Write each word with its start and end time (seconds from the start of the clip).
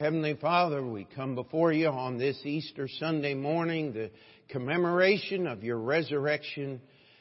Heavenly 0.00 0.34
Father, 0.34 0.84
we 0.84 1.06
come 1.14 1.36
before 1.36 1.72
you 1.72 1.86
on 1.86 2.18
this 2.18 2.36
Easter 2.44 2.88
Sunday 2.98 3.34
morning, 3.34 3.92
the 3.92 4.10
commemoration 4.48 5.46
of 5.46 5.62
your 5.62 5.78
resurrection. 5.78 6.80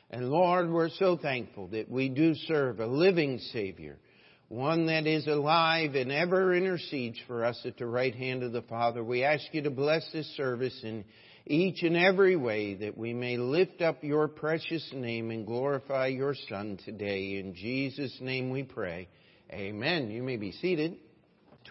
And 0.10 0.32
Lord, 0.32 0.72
we're 0.72 0.90
so 0.90 1.16
thankful 1.16 1.68
that 1.68 1.88
we 1.88 2.10
do 2.10 2.34
serve 2.34 2.80
a 2.80 2.88
living 2.88 3.38
Savior, 3.52 4.00
one 4.48 4.88
that 4.88 5.06
is 5.06 5.28
alive 5.28 5.94
and 5.94 6.12
ever 6.12 6.52
intercedes 6.56 7.20
for 7.28 7.46
us 7.46 7.62
at 7.64 7.78
the 7.78 7.86
right 7.86 8.16
hand 8.16 8.42
of 8.42 8.54
the 8.54 8.64
Father. 8.64 9.04
We 9.04 9.24
ask 9.24 9.44
you 9.52 9.62
to 9.62 9.70
bless 9.70 10.12
this 10.12 10.36
service 10.36 10.80
in 10.82 11.06
each 11.46 11.84
and 11.84 11.96
every 11.96 12.36
way 12.36 12.74
that 12.74 12.98
we 12.98 13.14
may 13.14 13.38
lift 13.38 13.84
up 13.84 14.04
your 14.04 14.28
precious 14.28 14.90
name 14.96 15.30
and 15.30 15.46
glorify 15.46 16.08
your 16.08 16.34
Son 16.50 16.80
today. 16.84 17.38
In 17.38 17.54
Jesus' 17.54 18.18
name 18.20 18.50
we 18.50 18.64
pray. 18.64 19.10
Amen. 19.52 20.10
You 20.10 20.24
may 20.24 20.38
be 20.38 20.54
seated. 20.54 20.98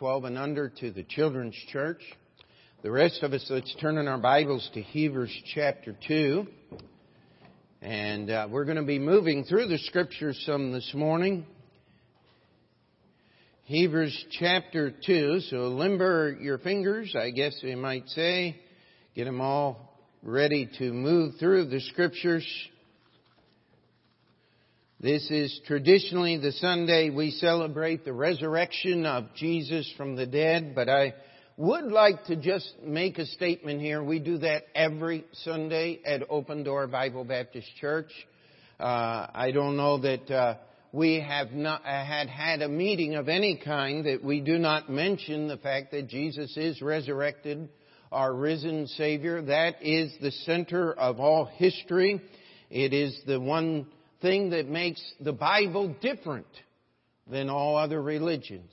12 0.02 0.24
and 0.24 0.36
under 0.36 0.68
to 0.68 0.90
the 0.90 1.04
children's 1.04 1.54
church. 1.68 2.00
The 2.82 2.90
rest 2.90 3.22
of 3.22 3.32
us, 3.34 3.46
let's 3.48 3.72
turn 3.80 3.98
in 3.98 4.08
our 4.08 4.18
Bibles 4.18 4.68
to 4.74 4.82
Hebrews 4.82 5.32
chapter 5.54 5.94
2. 6.08 6.44
And 7.82 8.28
uh, 8.28 8.48
we're 8.50 8.64
going 8.64 8.78
to 8.78 8.82
be 8.82 8.98
moving 8.98 9.44
through 9.44 9.68
the 9.68 9.78
scriptures 9.78 10.42
some 10.44 10.72
this 10.72 10.90
morning. 10.92 11.46
Hebrews 13.66 14.24
chapter 14.40 14.90
2. 15.06 15.38
So 15.50 15.68
limber 15.68 16.36
your 16.40 16.58
fingers, 16.58 17.14
I 17.16 17.30
guess 17.30 17.54
we 17.62 17.76
might 17.76 18.08
say. 18.08 18.60
Get 19.14 19.26
them 19.26 19.40
all 19.40 19.96
ready 20.24 20.68
to 20.78 20.92
move 20.92 21.34
through 21.38 21.66
the 21.66 21.78
scriptures. 21.78 22.44
This 25.02 25.28
is 25.32 25.60
traditionally 25.66 26.36
the 26.36 26.52
Sunday 26.52 27.10
we 27.10 27.32
celebrate 27.32 28.04
the 28.04 28.12
resurrection 28.12 29.04
of 29.04 29.34
Jesus 29.34 29.92
from 29.96 30.14
the 30.14 30.26
dead, 30.26 30.76
but 30.76 30.88
I 30.88 31.14
would 31.56 31.86
like 31.86 32.26
to 32.26 32.36
just 32.36 32.72
make 32.84 33.18
a 33.18 33.26
statement 33.26 33.80
here. 33.80 34.00
We 34.00 34.20
do 34.20 34.38
that 34.38 34.62
every 34.76 35.24
Sunday 35.42 35.98
at 36.06 36.22
Open 36.30 36.62
Door 36.62 36.86
Bible 36.86 37.24
Baptist 37.24 37.66
Church. 37.80 38.12
Uh, 38.78 39.26
I 39.34 39.50
don't 39.52 39.76
know 39.76 39.98
that 39.98 40.30
uh, 40.30 40.58
we 40.92 41.18
have 41.18 41.50
not 41.50 41.80
uh, 41.84 42.04
had 42.04 42.28
had 42.28 42.62
a 42.62 42.68
meeting 42.68 43.16
of 43.16 43.28
any 43.28 43.56
kind 43.56 44.06
that 44.06 44.22
we 44.22 44.40
do 44.40 44.56
not 44.56 44.88
mention 44.88 45.48
the 45.48 45.56
fact 45.56 45.90
that 45.90 46.06
Jesus 46.06 46.56
is 46.56 46.80
resurrected, 46.80 47.68
our 48.12 48.32
risen 48.32 48.86
Savior. 48.86 49.42
That 49.42 49.82
is 49.82 50.12
the 50.20 50.30
center 50.30 50.92
of 50.92 51.18
all 51.18 51.46
history. 51.46 52.22
It 52.70 52.92
is 52.92 53.20
the 53.26 53.40
one 53.40 53.88
thing 54.22 54.50
that 54.50 54.68
makes 54.68 55.02
the 55.20 55.32
Bible 55.32 55.94
different 56.00 56.46
than 57.30 57.50
all 57.50 57.76
other 57.76 58.00
religions. 58.00 58.72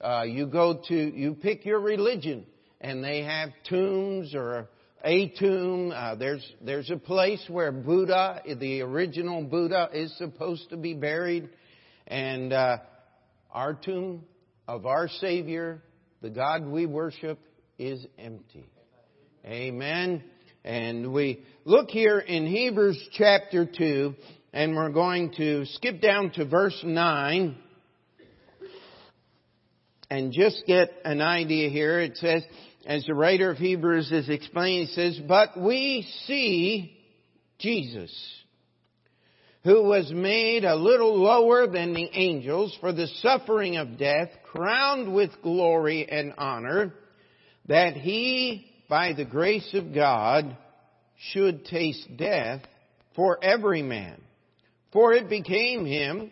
Uh, 0.00 0.22
you 0.22 0.46
go 0.46 0.80
to, 0.88 0.94
you 0.94 1.34
pick 1.34 1.64
your 1.64 1.80
religion, 1.80 2.46
and 2.80 3.02
they 3.02 3.22
have 3.22 3.50
tombs 3.68 4.34
or 4.34 4.68
a 5.04 5.28
tomb. 5.38 5.92
Uh, 5.94 6.14
there's 6.14 6.54
there's 6.62 6.90
a 6.90 6.96
place 6.96 7.42
where 7.48 7.72
Buddha, 7.72 8.42
the 8.58 8.82
original 8.82 9.42
Buddha, 9.42 9.88
is 9.92 10.16
supposed 10.18 10.70
to 10.70 10.76
be 10.76 10.94
buried, 10.94 11.48
and 12.06 12.52
uh, 12.52 12.78
our 13.50 13.74
tomb 13.74 14.24
of 14.68 14.86
our 14.86 15.08
Savior, 15.08 15.82
the 16.22 16.30
God 16.30 16.66
we 16.66 16.86
worship, 16.86 17.38
is 17.78 18.04
empty. 18.18 18.68
Amen. 19.44 20.24
And 20.64 21.12
we 21.12 21.44
look 21.64 21.88
here 21.90 22.18
in 22.18 22.46
Hebrews 22.46 23.00
chapter 23.12 23.64
2, 23.64 24.14
and 24.56 24.74
we're 24.74 24.88
going 24.88 25.34
to 25.36 25.66
skip 25.66 26.00
down 26.00 26.30
to 26.30 26.46
verse 26.46 26.80
9 26.82 27.58
and 30.08 30.32
just 30.32 30.62
get 30.66 30.88
an 31.04 31.20
idea 31.20 31.68
here. 31.68 32.00
It 32.00 32.16
says, 32.16 32.42
as 32.86 33.04
the 33.04 33.12
writer 33.12 33.50
of 33.50 33.58
Hebrews 33.58 34.10
is 34.10 34.30
explaining, 34.30 34.86
he 34.86 34.94
says, 34.94 35.20
But 35.28 35.60
we 35.60 36.08
see 36.24 36.96
Jesus, 37.58 38.10
who 39.62 39.82
was 39.82 40.10
made 40.10 40.64
a 40.64 40.74
little 40.74 41.22
lower 41.22 41.66
than 41.66 41.92
the 41.92 42.08
angels 42.14 42.74
for 42.80 42.94
the 42.94 43.08
suffering 43.20 43.76
of 43.76 43.98
death, 43.98 44.30
crowned 44.42 45.14
with 45.14 45.32
glory 45.42 46.08
and 46.10 46.32
honor, 46.38 46.94
that 47.68 47.92
he, 47.92 48.72
by 48.88 49.12
the 49.12 49.26
grace 49.26 49.68
of 49.74 49.94
God, 49.94 50.56
should 51.32 51.66
taste 51.66 52.08
death 52.16 52.62
for 53.14 53.38
every 53.44 53.82
man. 53.82 54.22
For 54.96 55.12
it 55.12 55.28
became 55.28 55.84
him, 55.84 56.30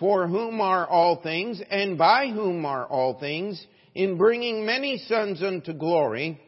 for 0.00 0.26
whom 0.26 0.62
are 0.62 0.88
all 0.88 1.20
things, 1.20 1.60
and 1.70 1.98
by 1.98 2.28
whom 2.28 2.64
are 2.64 2.86
all 2.86 3.20
things, 3.20 3.62
in 3.94 4.16
bringing 4.16 4.64
many 4.64 4.96
sons 4.96 5.42
unto 5.42 5.74
glory, 5.74 6.40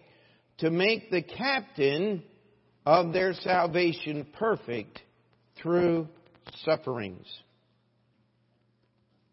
to 0.60 0.70
make 0.70 1.10
the 1.10 1.20
captain 1.20 2.22
of 2.86 3.12
their 3.12 3.34
salvation 3.34 4.26
perfect 4.38 5.02
through 5.60 6.08
sufferings. 6.64 7.26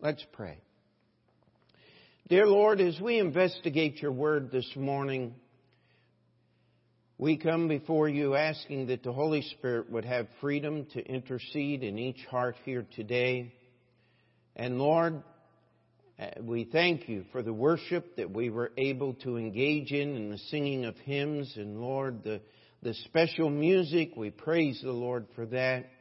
Let's 0.01 0.25
pray. 0.33 0.57
Dear 2.27 2.45
Lord, 2.45 2.81
as 2.81 2.99
we 2.99 3.19
investigate 3.19 4.01
your 4.01 4.11
word 4.11 4.51
this 4.51 4.69
morning, 4.75 5.33
we 7.21 7.37
come 7.37 7.67
before 7.67 8.09
you 8.09 8.33
asking 8.33 8.87
that 8.87 9.03
the 9.03 9.13
Holy 9.13 9.43
Spirit 9.43 9.91
would 9.91 10.05
have 10.05 10.25
freedom 10.41 10.87
to 10.93 11.05
intercede 11.05 11.83
in 11.83 11.99
each 11.99 12.25
heart 12.31 12.55
here 12.65 12.83
today. 12.95 13.53
And 14.55 14.79
Lord, 14.79 15.21
uh, 16.19 16.25
we 16.41 16.63
thank 16.63 17.07
you 17.07 17.25
for 17.31 17.43
the 17.43 17.53
worship 17.53 18.15
that 18.15 18.31
we 18.31 18.49
were 18.49 18.71
able 18.75 19.13
to 19.21 19.37
engage 19.37 19.91
in 19.91 20.15
and 20.15 20.33
the 20.33 20.39
singing 20.49 20.85
of 20.85 20.97
hymns. 20.97 21.53
And 21.57 21.79
Lord, 21.79 22.23
the, 22.23 22.41
the 22.81 22.95
special 23.05 23.51
music, 23.51 24.13
we 24.17 24.31
praise 24.31 24.81
the 24.81 24.91
Lord 24.91 25.27
for 25.35 25.45
that. 25.45 25.91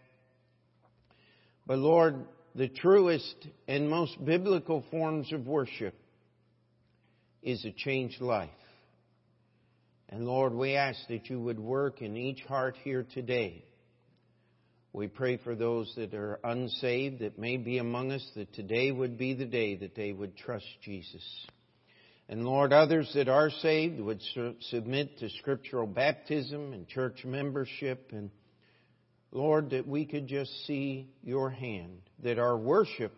But 1.67 1.81
Lord, 1.81 2.25
the 2.55 2.69
truest 2.69 3.47
and 3.69 3.91
most 3.91 4.25
biblical 4.25 4.87
forms 4.91 5.31
of 5.35 5.47
worship 5.47 5.95
is 7.43 7.63
a 7.67 7.73
changed 7.73 8.23
life. 8.23 8.49
And 10.11 10.27
Lord, 10.27 10.53
we 10.53 10.75
ask 10.75 10.99
that 11.09 11.31
you 11.31 11.41
would 11.41 11.61
work 11.61 12.03
in 12.03 12.17
each 12.17 12.43
heart 12.43 12.77
here 12.83 13.07
today. 13.15 13.65
We 14.93 15.07
pray 15.07 15.37
for 15.37 15.55
those 15.55 15.93
that 15.97 16.15
are 16.15 16.41
unsaved 16.43 17.21
that 17.21 17.39
may 17.39 17.57
be 17.57 17.79
among 17.79 18.11
us, 18.11 18.29
that 18.35 18.53
today 18.53 18.91
would 18.91 19.17
be 19.17 19.35
the 19.35 19.45
day 19.45 19.77
that 19.77 19.95
they 19.95 20.13
would 20.13 20.37
trust 20.37 20.67
Jesus. 20.83 21.23
And 22.29 22.45
Lord, 22.45 22.73
others 22.73 23.09
that 23.15 23.29
are 23.29 23.51
saved 23.51 24.01
would 24.01 24.21
submit 24.71 25.19
to 25.21 25.29
scriptural 25.39 25.87
baptism 25.87 26.73
and 26.73 26.89
church 26.89 27.25
membership. 27.25 28.11
And 28.11 28.31
Lord, 29.31 29.71
that 29.71 29.87
we 29.87 30.07
could 30.07 30.27
just 30.27 30.51
see 30.67 31.09
your 31.23 31.51
hand, 31.51 32.01
that 32.25 32.41
our 32.41 32.57
worship 32.57 33.13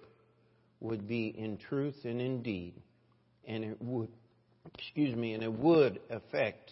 would 0.81 1.09
be 1.09 1.29
in 1.29 1.57
truth 1.57 1.97
and 2.05 2.21
in 2.21 2.43
deed. 2.43 2.75
And 3.47 3.65
it 3.65 3.81
would, 3.81 4.11
excuse 4.79 5.17
me, 5.17 5.33
and 5.33 5.43
it 5.43 5.53
would 5.53 6.01
affect 6.11 6.71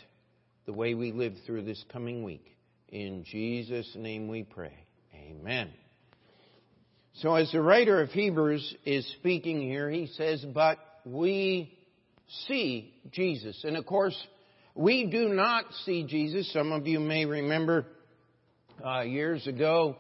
the 0.66 0.72
way 0.72 0.94
we 0.94 1.12
live 1.12 1.34
through 1.46 1.62
this 1.62 1.82
coming 1.92 2.22
week. 2.22 2.44
In 2.88 3.24
Jesus' 3.24 3.90
name 3.96 4.28
we 4.28 4.42
pray. 4.42 4.74
Amen. 5.14 5.70
So 7.14 7.34
as 7.34 7.50
the 7.52 7.60
writer 7.60 8.00
of 8.00 8.10
Hebrews 8.10 8.76
is 8.84 9.06
speaking 9.18 9.60
here, 9.60 9.90
he 9.90 10.06
says, 10.06 10.44
but 10.54 10.78
we 11.04 11.76
see 12.46 12.94
Jesus. 13.10 13.62
And 13.64 13.76
of 13.76 13.86
course, 13.86 14.16
we 14.74 15.06
do 15.06 15.28
not 15.28 15.64
see 15.84 16.04
Jesus. 16.04 16.52
Some 16.52 16.72
of 16.72 16.86
you 16.86 17.00
may 17.00 17.24
remember 17.26 17.86
uh, 18.84 19.02
years 19.02 19.46
ago, 19.46 19.96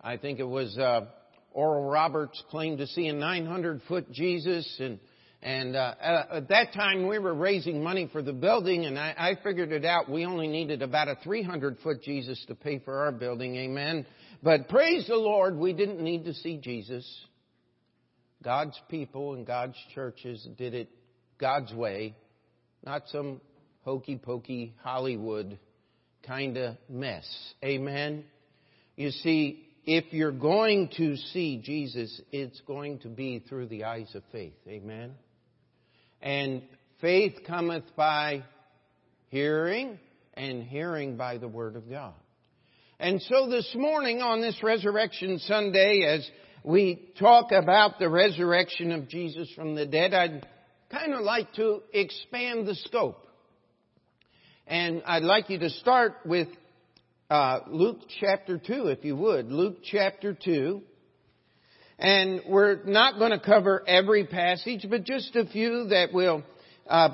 I 0.00 0.16
think 0.16 0.38
it 0.40 0.48
was 0.48 0.76
uh, 0.78 1.06
Oral 1.52 1.84
Roberts 1.84 2.42
claimed 2.50 2.78
to 2.78 2.86
see 2.86 3.06
a 3.08 3.12
900 3.12 3.82
foot 3.88 4.10
Jesus 4.10 4.76
and 4.80 4.98
and 5.46 5.76
uh, 5.76 5.94
at 6.32 6.48
that 6.48 6.72
time, 6.74 7.06
we 7.06 7.20
were 7.20 7.32
raising 7.32 7.80
money 7.80 8.08
for 8.10 8.20
the 8.20 8.32
building, 8.32 8.84
and 8.84 8.98
I, 8.98 9.14
I 9.16 9.44
figured 9.44 9.70
it 9.70 9.84
out. 9.84 10.10
We 10.10 10.26
only 10.26 10.48
needed 10.48 10.82
about 10.82 11.06
a 11.06 11.14
300 11.22 11.78
foot 11.84 12.02
Jesus 12.02 12.44
to 12.48 12.56
pay 12.56 12.80
for 12.80 13.04
our 13.04 13.12
building. 13.12 13.54
Amen. 13.54 14.06
But 14.42 14.68
praise 14.68 15.06
the 15.06 15.14
Lord, 15.14 15.56
we 15.56 15.72
didn't 15.72 16.00
need 16.00 16.24
to 16.24 16.34
see 16.34 16.56
Jesus. 16.56 17.08
God's 18.42 18.76
people 18.88 19.34
and 19.34 19.46
God's 19.46 19.76
churches 19.94 20.44
did 20.58 20.74
it 20.74 20.90
God's 21.38 21.72
way, 21.72 22.16
not 22.84 23.02
some 23.12 23.40
hokey 23.82 24.16
pokey 24.16 24.74
Hollywood 24.82 25.60
kind 26.26 26.56
of 26.56 26.74
mess. 26.88 27.24
Amen. 27.64 28.24
You 28.96 29.12
see, 29.12 29.64
if 29.84 30.12
you're 30.12 30.32
going 30.32 30.90
to 30.96 31.16
see 31.16 31.62
Jesus, 31.62 32.20
it's 32.32 32.60
going 32.62 32.98
to 33.00 33.08
be 33.08 33.38
through 33.48 33.68
the 33.68 33.84
eyes 33.84 34.12
of 34.16 34.24
faith. 34.32 34.54
Amen. 34.66 35.14
And 36.22 36.62
faith 37.00 37.34
cometh 37.46 37.84
by 37.96 38.44
hearing, 39.28 39.98
and 40.34 40.62
hearing 40.62 41.16
by 41.16 41.38
the 41.38 41.48
Word 41.48 41.76
of 41.76 41.88
God. 41.88 42.14
And 42.98 43.20
so 43.22 43.48
this 43.48 43.70
morning 43.74 44.22
on 44.22 44.40
this 44.40 44.62
Resurrection 44.62 45.38
Sunday, 45.40 46.04
as 46.04 46.28
we 46.64 47.12
talk 47.18 47.52
about 47.52 47.98
the 47.98 48.08
resurrection 48.08 48.92
of 48.92 49.08
Jesus 49.08 49.50
from 49.54 49.74
the 49.74 49.86
dead, 49.86 50.14
I'd 50.14 50.46
kind 50.90 51.12
of 51.12 51.20
like 51.20 51.52
to 51.54 51.82
expand 51.92 52.66
the 52.66 52.74
scope. 52.74 53.18
And 54.66 55.02
I'd 55.06 55.22
like 55.22 55.50
you 55.50 55.58
to 55.58 55.70
start 55.70 56.14
with 56.24 56.48
uh, 57.28 57.60
Luke 57.68 58.00
chapter 58.20 58.58
2, 58.58 58.88
if 58.88 59.04
you 59.04 59.14
would. 59.16 59.52
Luke 59.52 59.78
chapter 59.84 60.32
2. 60.32 60.82
And 61.98 62.42
we're 62.46 62.84
not 62.84 63.18
going 63.18 63.30
to 63.30 63.40
cover 63.40 63.82
every 63.86 64.26
passage, 64.26 64.86
but 64.88 65.04
just 65.04 65.34
a 65.34 65.46
few 65.46 65.88
that 65.88 66.12
will 66.12 66.42
uh, 66.88 67.10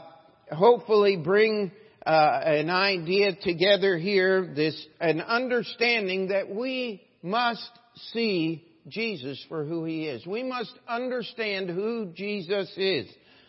hopefully 0.50 1.16
bring 1.16 1.70
uh, 2.04 2.40
an 2.44 2.68
idea 2.68 3.32
together 3.34 3.96
here, 3.96 4.52
this 4.56 4.86
an 5.00 5.20
understanding 5.20 6.28
that 6.28 6.52
we 6.52 7.00
must 7.22 7.70
see 8.12 8.64
Jesus 8.88 9.44
for 9.48 9.64
who 9.64 9.84
he 9.84 10.06
is. 10.06 10.26
We 10.26 10.42
must 10.42 10.72
understand 10.88 11.70
who 11.70 12.06
Jesus 12.14 12.72
is. 12.76 13.06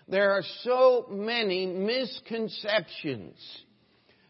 There 0.07 0.31
are 0.31 0.43
so 0.61 1.07
many 1.09 1.65
misconceptions. 1.65 3.35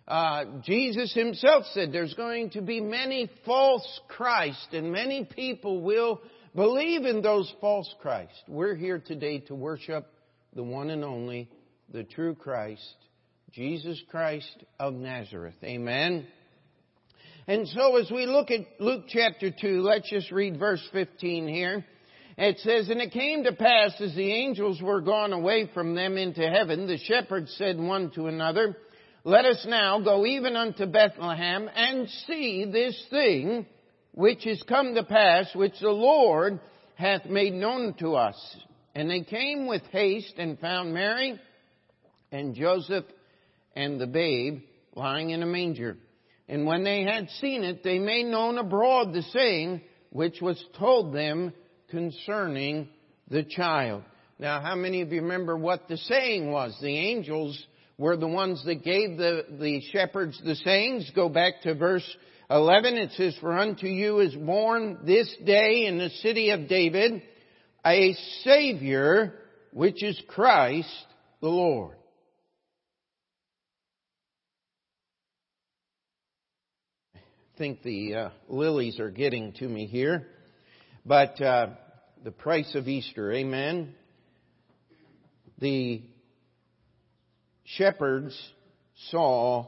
Uh, 0.07 0.45
Jesus 0.63 1.13
himself 1.13 1.65
said 1.73 1.91
there's 1.91 2.13
going 2.13 2.51
to 2.51 2.61
be 2.61 2.79
many 2.79 3.29
false 3.45 4.01
Christ 4.09 4.67
and 4.73 4.91
many 4.91 5.25
people 5.25 5.81
will 5.81 6.21
believe 6.55 7.05
in 7.05 7.21
those 7.21 7.51
false 7.59 7.93
Christ. 8.01 8.43
We're 8.47 8.75
here 8.75 8.99
today 8.99 9.39
to 9.47 9.55
worship 9.55 10.07
the 10.55 10.63
one 10.63 10.89
and 10.89 11.03
only, 11.03 11.49
the 11.91 12.03
true 12.03 12.35
Christ, 12.35 12.95
Jesus 13.51 14.01
Christ 14.09 14.63
of 14.79 14.93
Nazareth. 14.93 15.55
Amen. 15.63 16.27
And 17.47 17.67
so 17.67 17.97
as 17.97 18.09
we 18.09 18.25
look 18.25 18.51
at 18.51 18.61
Luke 18.79 19.05
chapter 19.07 19.51
2, 19.51 19.81
let's 19.81 20.09
just 20.09 20.31
read 20.31 20.57
verse 20.57 20.87
15 20.93 21.47
here. 21.47 21.85
It 22.37 22.59
says, 22.59 22.89
And 22.89 23.01
it 23.01 23.11
came 23.11 23.43
to 23.43 23.53
pass 23.53 23.99
as 23.99 24.15
the 24.15 24.31
angels 24.31 24.81
were 24.81 25.01
gone 25.01 25.33
away 25.33 25.69
from 25.73 25.93
them 25.93 26.17
into 26.17 26.41
heaven, 26.41 26.87
the 26.87 26.97
shepherds 26.97 27.53
said 27.57 27.77
one 27.77 28.11
to 28.11 28.27
another, 28.27 28.77
Let 29.23 29.45
us 29.45 29.65
now 29.67 29.99
go 29.99 30.25
even 30.25 30.55
unto 30.55 30.85
Bethlehem 30.85 31.69
and 31.75 32.09
see 32.27 32.65
this 32.71 33.05
thing 33.09 33.65
which 34.13 34.45
is 34.45 34.61
come 34.63 34.95
to 34.95 35.03
pass, 35.03 35.53
which 35.55 35.79
the 35.81 35.89
Lord 35.89 36.59
hath 36.95 37.25
made 37.25 37.53
known 37.53 37.95
to 37.95 38.15
us. 38.15 38.35
And 38.95 39.09
they 39.09 39.21
came 39.21 39.67
with 39.67 39.81
haste 39.91 40.35
and 40.37 40.59
found 40.59 40.93
Mary 40.93 41.39
and 42.31 42.55
Joseph 42.55 43.05
and 43.75 43.99
the 43.99 44.07
babe 44.07 44.61
lying 44.95 45.31
in 45.31 45.41
a 45.41 45.47
manger. 45.47 45.97
And 46.47 46.65
when 46.65 46.83
they 46.83 47.03
had 47.03 47.29
seen 47.41 47.63
it, 47.63 47.83
they 47.83 47.97
made 47.97 48.25
known 48.25 48.57
abroad 48.57 49.13
the 49.13 49.23
saying 49.23 49.81
which 50.11 50.41
was 50.41 50.63
told 50.77 51.13
them 51.13 51.53
concerning 51.89 52.89
the 53.29 53.43
child. 53.43 54.03
Now, 54.37 54.61
how 54.61 54.75
many 54.75 55.01
of 55.01 55.11
you 55.11 55.21
remember 55.21 55.57
what 55.57 55.87
the 55.87 55.97
saying 55.97 56.51
was? 56.51 56.77
The 56.81 56.95
angels 56.95 57.65
were 57.97 58.17
the 58.17 58.27
ones 58.27 58.63
that 58.65 58.83
gave 58.83 59.17
the, 59.17 59.45
the 59.59 59.81
shepherds 59.91 60.39
the 60.43 60.55
sayings. 60.55 61.11
Go 61.15 61.29
back 61.29 61.61
to 61.63 61.73
verse 61.73 62.07
11. 62.49 62.97
It 62.97 63.11
says, 63.11 63.35
For 63.39 63.57
unto 63.57 63.87
you 63.87 64.19
is 64.19 64.35
born 64.35 64.99
this 65.05 65.33
day 65.45 65.85
in 65.85 65.97
the 65.97 66.09
city 66.21 66.49
of 66.49 66.67
David 66.67 67.21
a 67.85 68.13
Savior, 68.43 69.33
which 69.71 70.03
is 70.03 70.21
Christ 70.27 70.89
the 71.41 71.49
Lord. 71.49 71.97
I 77.15 77.19
think 77.57 77.83
the 77.83 78.15
uh, 78.15 78.29
lilies 78.47 78.99
are 78.99 79.11
getting 79.11 79.53
to 79.53 79.67
me 79.67 79.85
here. 79.85 80.27
But 81.05 81.39
uh, 81.41 81.67
the 82.23 82.31
price 82.31 82.73
of 82.75 82.87
Easter, 82.87 83.31
amen. 83.31 83.93
The 85.59 86.01
shepherds 87.65 88.37
saw 89.11 89.67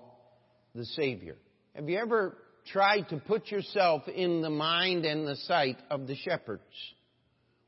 the 0.74 0.86
Savior. 0.86 1.36
Have 1.74 1.90
you 1.90 1.98
ever 1.98 2.38
tried 2.66 3.10
to 3.10 3.18
put 3.18 3.52
yourself 3.52 4.08
in 4.08 4.42
the 4.42 4.50
mind 4.50 5.06
and 5.06 5.28
the 5.28 5.36
sight 5.36 5.78
of 5.90 6.08
the 6.08 6.16
shepherds? 6.16 6.62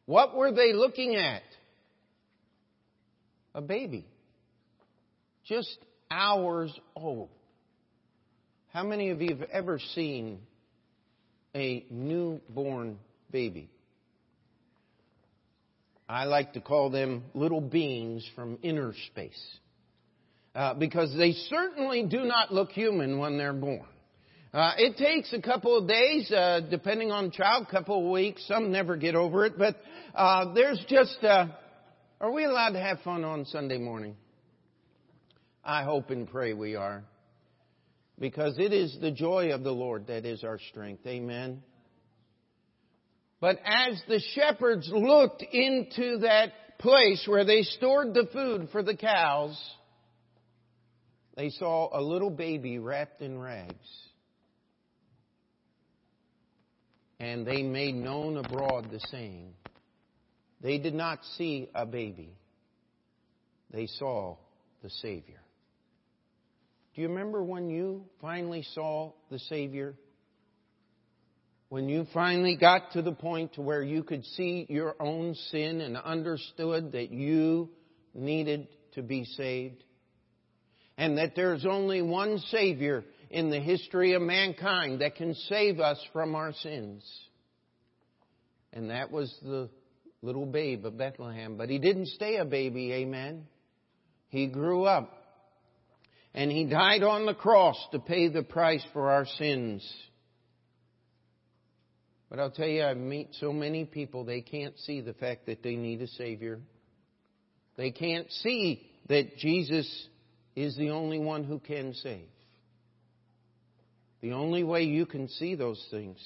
What 0.06 0.36
were 0.36 0.52
they 0.52 0.74
looking 0.74 1.16
at? 1.16 1.44
A 3.54 3.62
baby. 3.62 4.06
Just 5.46 5.78
hours 6.10 6.78
old. 6.96 7.30
How 8.74 8.84
many 8.84 9.10
of 9.10 9.22
you 9.22 9.36
have 9.36 9.50
ever 9.50 9.80
seen 9.96 10.40
a 11.56 11.86
newborn 11.90 13.00
baby? 13.32 13.70
I 16.10 16.26
like 16.26 16.54
to 16.54 16.62
call 16.62 16.90
them 16.90 17.24
little 17.34 17.60
beings 17.60 18.30
from 18.36 18.60
inner 18.62 18.94
space. 19.08 19.58
Uh, 20.56 20.74
because 20.74 21.16
they 21.16 21.34
certainly 21.34 22.04
do 22.04 22.24
not 22.24 22.54
look 22.54 22.72
human 22.72 23.20
when 23.20 23.38
they're 23.38 23.54
born. 23.54 23.86
Uh, 24.54 24.72
it 24.78 24.98
takes 24.98 25.34
a 25.34 25.42
couple 25.42 25.78
of 25.78 25.88
days, 25.88 26.32
uh, 26.32 26.62
depending 26.70 27.12
on 27.12 27.26
the 27.26 27.32
child, 27.32 27.68
couple 27.70 28.06
of 28.06 28.12
weeks. 28.12 28.44
Some 28.48 28.72
never 28.72 28.96
get 28.96 29.14
over 29.14 29.46
it, 29.46 29.58
but 29.58 29.76
uh, 30.16 30.54
there's 30.54 30.84
just. 30.88 31.18
Uh, 31.22 31.48
are 32.22 32.32
we 32.32 32.46
allowed 32.46 32.72
to 32.72 32.80
have 32.80 33.00
fun 33.02 33.24
on 33.24 33.46
Sunday 33.46 33.78
morning? 33.78 34.16
I 35.64 35.84
hope 35.84 36.12
and 36.12 36.30
pray 36.30 36.54
we 36.54 36.76
are 36.76 37.04
because 38.18 38.58
it 38.58 38.72
is 38.72 38.98
the 39.02 39.12
joy 39.12 39.52
of 39.52 39.64
the 39.64 39.72
Lord 39.72 40.08
that 40.08 40.26
is 40.26 40.44
our 40.44 40.60
strength. 40.70 41.06
Amen. 41.06 41.62
But 43.40 43.60
as 43.66 44.02
the 44.08 44.22
shepherds 44.34 44.90
looked 44.92 45.44
into 45.44 46.20
that 46.20 46.80
place 46.80 47.24
where 47.28 47.46
they 47.46 47.64
stored 47.64 48.14
the 48.14 48.28
food 48.32 48.70
for 48.72 48.82
the 48.82 48.96
cows, 48.96 49.60
they 51.36 51.50
saw 51.50 51.90
a 51.96 52.02
little 52.02 52.32
baby 52.32 52.80
wrapped 52.80 53.22
in 53.22 53.38
rags. 53.38 53.76
And 57.20 57.46
they 57.46 57.64
made 57.64 57.96
known 57.96 58.38
abroad 58.38 58.90
the 58.92 59.00
saying. 59.12 59.54
They 60.62 60.78
did 60.78 60.94
not 60.94 61.20
see 61.38 61.70
a 61.74 61.86
baby. 61.86 62.34
They 63.72 63.88
saw 63.88 64.38
the 64.84 64.90
Savior. 64.90 65.42
Do 66.96 67.02
you 67.02 67.10
remember 67.10 67.44
when 67.44 67.70
you 67.70 68.06
finally 68.22 68.64
saw 68.74 69.14
the 69.30 69.40
Savior? 69.40 69.96
When 71.70 71.90
you 71.90 72.08
finally 72.14 72.56
got 72.56 72.92
to 72.94 73.02
the 73.02 73.12
point 73.12 73.54
to 73.54 73.62
where 73.62 73.84
you 73.84 74.04
could 74.04 74.26
see 74.26 74.66
your 74.70 74.96
own 75.00 75.36
sin 75.52 75.82
and 75.82 75.98
understood 75.98 76.94
that 76.94 77.12
you 77.12 77.70
needed 78.14 78.68
to 78.94 79.04
be 79.04 79.26
saved? 79.26 79.84
And 80.98 81.18
that 81.18 81.36
there's 81.36 81.66
only 81.66 82.02
one 82.02 82.40
Savior 82.50 83.04
in 83.30 83.50
the 83.50 83.60
history 83.60 84.14
of 84.14 84.22
mankind 84.22 85.02
that 85.02 85.16
can 85.16 85.34
save 85.34 85.80
us 85.80 86.00
from 86.14 86.36
our 86.36 86.54
sins. 86.54 87.04
And 88.74 88.90
that 88.90 89.12
was 89.12 89.34
the 89.42 89.70
little 90.22 90.46
babe 90.46 90.86
of 90.86 90.98
Bethlehem. 90.98 91.58
But 91.58 91.70
he 91.70 91.80
didn't 91.80 92.08
stay 92.08 92.38
a 92.38 92.46
baby, 92.46 92.94
amen. 92.94 93.48
He 94.30 94.48
grew 94.48 94.84
up 94.84 95.18
and 96.38 96.52
He 96.52 96.66
died 96.66 97.02
on 97.02 97.26
the 97.26 97.34
cross 97.34 97.78
to 97.92 98.00
pay 98.00 98.28
the 98.28 98.44
price 98.44 98.86
for 98.94 99.10
our 99.10 99.26
sins. 99.26 99.84
But 102.30 102.38
I'll 102.38 102.52
tell 102.52 102.68
you, 102.68 102.84
I 102.84 102.94
meet 102.94 103.30
so 103.40 103.52
many 103.52 103.86
people, 103.86 104.24
they 104.24 104.42
can't 104.42 104.78
see 104.80 105.02
the 105.02 105.14
fact 105.14 105.48
that 105.48 105.64
they 105.64 105.76
need 105.76 106.00
a 106.04 106.08
Savior. 106.08 106.60
They 107.76 107.90
can't 107.90 108.32
see 108.32 108.86
that 109.10 109.38
Jesus 109.38 109.88
is 110.56 110.78
the 110.78 110.92
only 110.92 111.18
one 111.18 111.44
who 111.44 111.58
can 111.58 111.96
save. 111.96 112.28
The 114.22 114.34
only 114.34 114.64
way 114.64 114.84
you 114.84 115.06
can 115.06 115.28
see 115.28 115.56
those 115.56 115.86
things 115.92 116.18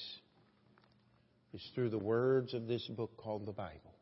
is 1.54 1.62
through 1.74 1.90
the 1.90 1.98
words 1.98 2.54
of 2.54 2.66
this 2.66 2.86
book 2.88 3.16
called 3.16 3.46
the 3.46 3.52
Bible. 3.52 3.94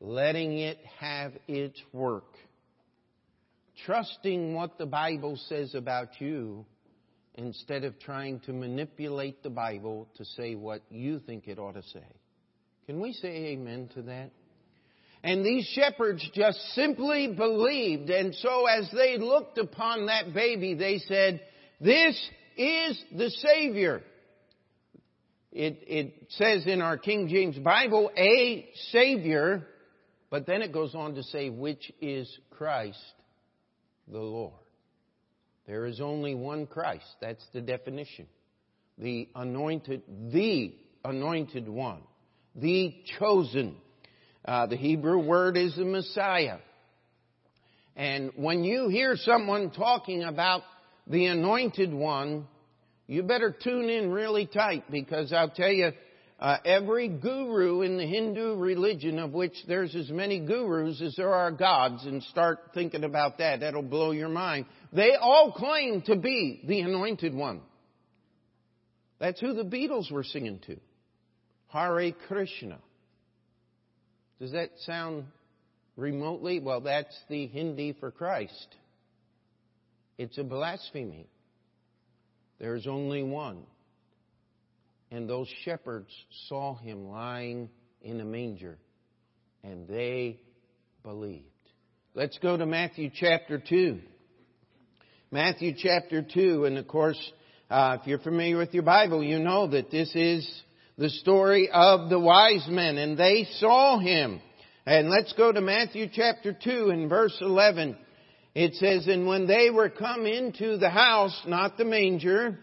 Letting 0.00 0.58
it 0.58 0.78
have 0.98 1.32
its 1.48 1.80
work 1.92 2.24
trusting 3.86 4.54
what 4.54 4.78
the 4.78 4.86
Bible 4.86 5.36
says 5.48 5.74
about 5.74 6.20
you 6.20 6.64
instead 7.34 7.84
of 7.84 7.98
trying 7.98 8.40
to 8.40 8.52
manipulate 8.52 9.42
the 9.42 9.50
Bible 9.50 10.08
to 10.16 10.24
say 10.24 10.54
what 10.54 10.82
you 10.90 11.18
think 11.20 11.48
it 11.48 11.58
ought 11.58 11.74
to 11.74 11.82
say. 11.82 12.04
Can 12.86 13.00
we 13.00 13.12
say 13.12 13.52
amen 13.52 13.88
to 13.94 14.02
that? 14.02 14.30
And 15.22 15.44
these 15.44 15.66
shepherds 15.74 16.26
just 16.34 16.58
simply 16.74 17.28
believed. 17.28 18.10
And 18.10 18.34
so 18.34 18.66
as 18.66 18.90
they 18.92 19.18
looked 19.18 19.58
upon 19.58 20.06
that 20.06 20.32
baby, 20.34 20.74
they 20.74 20.98
said, 20.98 21.40
this 21.80 22.18
is 22.60 23.02
the 23.16 23.30
Savior. 23.30 24.02
It, 25.52 25.82
it 25.86 26.26
says 26.30 26.66
in 26.66 26.80
our 26.80 26.96
King 26.96 27.28
James 27.28 27.58
Bible, 27.58 28.10
a 28.16 28.68
Savior, 28.92 29.66
but 30.30 30.46
then 30.46 30.62
it 30.62 30.72
goes 30.72 30.94
on 30.94 31.14
to 31.14 31.22
say, 31.24 31.48
which 31.48 31.90
is 32.00 32.30
Christ 32.50 33.02
the 34.06 34.18
Lord. 34.18 34.52
There 35.66 35.86
is 35.86 36.00
only 36.00 36.34
one 36.34 36.66
Christ. 36.66 37.06
That's 37.20 37.44
the 37.52 37.60
definition. 37.60 38.26
The 38.98 39.28
anointed, 39.34 40.02
the 40.32 40.74
anointed 41.04 41.68
one. 41.68 42.02
The 42.54 42.94
chosen. 43.18 43.76
Uh, 44.44 44.66
the 44.66 44.76
Hebrew 44.76 45.18
word 45.18 45.56
is 45.56 45.76
the 45.76 45.84
Messiah. 45.84 46.58
And 47.96 48.32
when 48.36 48.64
you 48.64 48.88
hear 48.88 49.16
someone 49.16 49.70
talking 49.70 50.22
about 50.22 50.62
the 51.06 51.26
anointed 51.26 51.92
one, 51.92 52.46
you 53.10 53.24
better 53.24 53.50
tune 53.50 53.90
in 53.90 54.12
really 54.12 54.46
tight 54.46 54.84
because 54.88 55.32
I'll 55.32 55.50
tell 55.50 55.72
you, 55.72 55.90
uh, 56.38 56.58
every 56.64 57.08
guru 57.08 57.82
in 57.82 57.96
the 57.96 58.06
Hindu 58.06 58.54
religion, 58.54 59.18
of 59.18 59.32
which 59.32 59.52
there's 59.66 59.96
as 59.96 60.10
many 60.10 60.38
gurus 60.38 61.02
as 61.02 61.16
there 61.16 61.34
are 61.34 61.50
gods, 61.50 62.06
and 62.06 62.22
start 62.22 62.60
thinking 62.72 63.02
about 63.02 63.38
that. 63.38 63.60
That'll 63.60 63.82
blow 63.82 64.12
your 64.12 64.28
mind. 64.28 64.66
They 64.92 65.16
all 65.20 65.50
claim 65.50 66.02
to 66.02 66.14
be 66.14 66.62
the 66.64 66.82
anointed 66.82 67.34
one. 67.34 67.62
That's 69.18 69.40
who 69.40 69.54
the 69.54 69.64
Beatles 69.64 70.10
were 70.12 70.22
singing 70.22 70.60
to. 70.68 70.76
Hare 71.66 72.12
Krishna. 72.28 72.78
Does 74.38 74.52
that 74.52 74.70
sound 74.86 75.24
remotely? 75.96 76.60
Well, 76.60 76.82
that's 76.82 77.18
the 77.28 77.48
Hindi 77.48 77.92
for 77.98 78.12
Christ. 78.12 78.76
It's 80.16 80.38
a 80.38 80.44
blasphemy. 80.44 81.26
There's 82.60 82.86
only 82.86 83.22
one. 83.22 83.62
And 85.10 85.28
those 85.28 85.48
shepherds 85.64 86.10
saw 86.48 86.76
him 86.76 87.08
lying 87.08 87.70
in 88.02 88.20
a 88.20 88.24
manger, 88.24 88.78
and 89.64 89.88
they 89.88 90.40
believed. 91.02 91.46
Let's 92.14 92.38
go 92.38 92.56
to 92.56 92.66
Matthew 92.66 93.10
chapter 93.12 93.58
2. 93.58 93.98
Matthew 95.32 95.74
chapter 95.76 96.22
2, 96.22 96.66
and 96.66 96.78
of 96.78 96.86
course, 96.86 97.18
uh, 97.70 97.98
if 98.00 98.06
you're 98.06 98.18
familiar 98.18 98.58
with 98.58 98.74
your 98.74 98.82
Bible, 98.82 99.22
you 99.22 99.38
know 99.38 99.68
that 99.68 99.90
this 99.90 100.14
is 100.14 100.62
the 100.98 101.08
story 101.08 101.70
of 101.72 102.10
the 102.10 102.18
wise 102.18 102.66
men, 102.68 102.98
and 102.98 103.16
they 103.16 103.46
saw 103.58 103.98
him. 103.98 104.40
And 104.86 105.08
let's 105.08 105.32
go 105.32 105.50
to 105.50 105.60
Matthew 105.60 106.08
chapter 106.12 106.52
2 106.52 106.90
and 106.90 107.08
verse 107.08 107.36
11. 107.40 107.96
It 108.54 108.74
says, 108.74 109.06
And 109.06 109.26
when 109.26 109.46
they 109.46 109.70
were 109.70 109.88
come 109.88 110.26
into 110.26 110.76
the 110.76 110.90
house, 110.90 111.40
not 111.46 111.76
the 111.76 111.84
manger, 111.84 112.58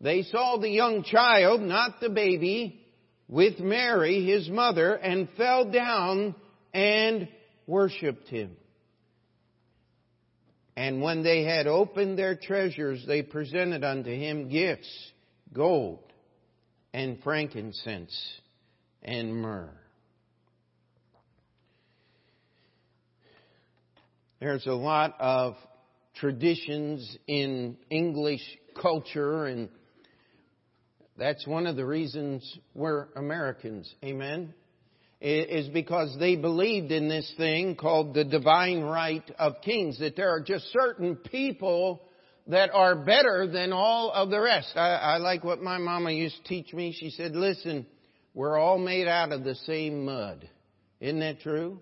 they 0.00 0.22
saw 0.22 0.58
the 0.58 0.70
young 0.70 1.02
child, 1.02 1.60
not 1.60 2.00
the 2.00 2.10
baby, 2.10 2.80
with 3.28 3.58
Mary, 3.58 4.24
his 4.24 4.48
mother, 4.48 4.94
and 4.94 5.28
fell 5.36 5.70
down 5.70 6.34
and 6.72 7.28
worshipped 7.66 8.28
him. 8.28 8.56
And 10.76 11.02
when 11.02 11.24
they 11.24 11.42
had 11.42 11.66
opened 11.66 12.16
their 12.16 12.36
treasures, 12.36 13.04
they 13.04 13.22
presented 13.22 13.82
unto 13.82 14.10
him 14.10 14.48
gifts, 14.48 14.88
gold, 15.52 15.98
and 16.94 17.20
frankincense, 17.24 18.16
and 19.02 19.34
myrrh. 19.34 19.74
There's 24.40 24.66
a 24.66 24.72
lot 24.72 25.16
of 25.18 25.56
traditions 26.14 27.16
in 27.26 27.76
English 27.90 28.42
culture 28.80 29.46
and 29.46 29.68
that's 31.16 31.44
one 31.44 31.66
of 31.66 31.74
the 31.74 31.84
reasons 31.84 32.58
we're 32.74 33.08
Americans. 33.16 33.92
Amen? 34.04 34.54
Is 35.20 35.68
because 35.70 36.16
they 36.20 36.36
believed 36.36 36.92
in 36.92 37.08
this 37.08 37.32
thing 37.36 37.74
called 37.74 38.14
the 38.14 38.22
divine 38.22 38.82
right 38.82 39.28
of 39.36 39.54
kings, 39.64 39.98
that 39.98 40.14
there 40.14 40.30
are 40.30 40.40
just 40.40 40.72
certain 40.72 41.16
people 41.16 42.00
that 42.46 42.70
are 42.72 42.94
better 42.94 43.48
than 43.52 43.72
all 43.72 44.12
of 44.12 44.30
the 44.30 44.40
rest. 44.40 44.76
I, 44.76 44.90
I 44.94 45.16
like 45.16 45.42
what 45.42 45.60
my 45.60 45.78
mama 45.78 46.12
used 46.12 46.36
to 46.36 46.44
teach 46.44 46.72
me. 46.72 46.96
She 46.96 47.10
said, 47.10 47.34
listen, 47.34 47.84
we're 48.32 48.56
all 48.56 48.78
made 48.78 49.08
out 49.08 49.32
of 49.32 49.42
the 49.42 49.56
same 49.56 50.04
mud. 50.04 50.48
Isn't 51.00 51.18
that 51.18 51.40
true? 51.40 51.80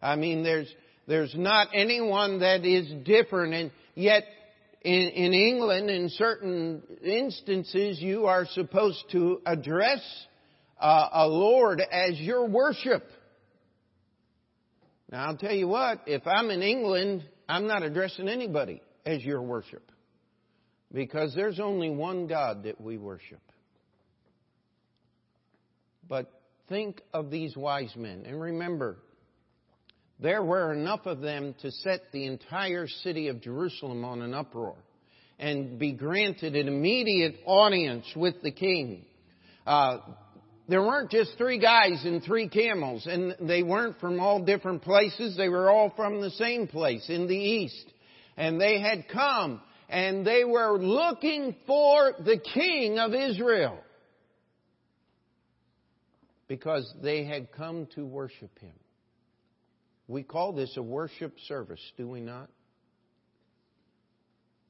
I 0.00 0.14
mean, 0.14 0.44
there's, 0.44 0.72
there's 1.06 1.34
not 1.36 1.68
anyone 1.74 2.40
that 2.40 2.64
is 2.64 2.90
different 3.04 3.54
and 3.54 3.70
yet 3.94 4.24
in, 4.86 5.08
in 5.08 5.32
England, 5.32 5.90
in 5.90 6.08
certain 6.10 6.80
instances, 7.02 8.00
you 8.00 8.26
are 8.26 8.46
supposed 8.46 9.02
to 9.10 9.40
address 9.44 10.00
uh, 10.80 11.08
a 11.12 11.26
Lord 11.26 11.80
as 11.80 12.20
your 12.20 12.46
worship. 12.46 13.04
Now, 15.10 15.26
I'll 15.26 15.36
tell 15.36 15.52
you 15.52 15.66
what, 15.66 16.02
if 16.06 16.24
I'm 16.26 16.50
in 16.50 16.62
England, 16.62 17.24
I'm 17.48 17.66
not 17.66 17.82
addressing 17.82 18.28
anybody 18.28 18.80
as 19.04 19.24
your 19.24 19.42
worship. 19.42 19.90
Because 20.92 21.34
there's 21.34 21.58
only 21.58 21.90
one 21.90 22.28
God 22.28 22.62
that 22.62 22.80
we 22.80 22.96
worship. 22.96 23.40
But 26.08 26.30
think 26.68 27.02
of 27.12 27.30
these 27.30 27.56
wise 27.56 27.94
men. 27.96 28.22
And 28.24 28.40
remember, 28.40 28.98
there 30.18 30.42
were 30.42 30.72
enough 30.72 31.04
of 31.04 31.20
them 31.20 31.54
to 31.60 31.70
set 31.70 32.12
the 32.12 32.26
entire 32.26 32.88
city 32.88 33.28
of 33.28 33.42
Jerusalem 33.42 34.04
on 34.04 34.22
an 34.22 34.32
uproar 34.32 34.76
and 35.38 35.78
be 35.78 35.92
granted 35.92 36.56
an 36.56 36.68
immediate 36.68 37.36
audience 37.44 38.06
with 38.16 38.40
the 38.42 38.50
king. 38.50 39.04
Uh, 39.66 39.98
there 40.68 40.82
weren't 40.82 41.10
just 41.10 41.32
three 41.36 41.58
guys 41.58 42.02
and 42.04 42.22
three 42.22 42.48
camels, 42.48 43.06
and 43.06 43.36
they 43.40 43.62
weren't 43.62 44.00
from 44.00 44.18
all 44.18 44.42
different 44.42 44.82
places. 44.82 45.36
They 45.36 45.48
were 45.48 45.70
all 45.70 45.92
from 45.94 46.20
the 46.20 46.30
same 46.30 46.66
place 46.66 47.08
in 47.08 47.28
the 47.28 47.36
east. 47.36 47.84
And 48.36 48.60
they 48.60 48.80
had 48.80 49.08
come, 49.08 49.60
and 49.88 50.26
they 50.26 50.44
were 50.44 50.78
looking 50.78 51.54
for 51.66 52.14
the 52.18 52.38
king 52.38 52.98
of 52.98 53.14
Israel. 53.14 53.78
Because 56.48 56.92
they 57.02 57.24
had 57.24 57.52
come 57.52 57.86
to 57.94 58.04
worship 58.06 58.58
him. 58.58 58.72
We 60.08 60.22
call 60.22 60.52
this 60.52 60.76
a 60.76 60.82
worship 60.82 61.34
service, 61.48 61.80
do 61.96 62.08
we 62.08 62.20
not? 62.20 62.48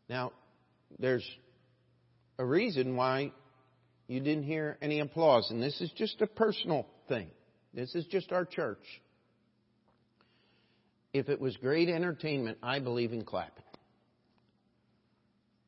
Now, 0.09 0.33
there's 0.99 1.29
a 2.39 2.45
reason 2.45 2.97
why 2.97 3.33
you 4.09 4.21
didn't 4.21 4.45
hear 4.45 4.79
any 4.81 5.01
applause, 5.01 5.51
and 5.51 5.63
this 5.63 5.81
is 5.81 5.91
just 5.97 6.23
a 6.23 6.27
personal 6.27 6.87
thing. 7.09 7.29
This 7.75 7.95
is 7.95 8.07
just 8.07 8.33
our 8.33 8.45
church. 8.45 8.85
If 11.13 11.29
it 11.29 11.41
was 11.41 11.57
great 11.57 11.89
entertainment, 11.89 12.59
I 12.63 12.79
believe 12.79 13.13
in 13.13 13.25
clapping. 13.25 13.65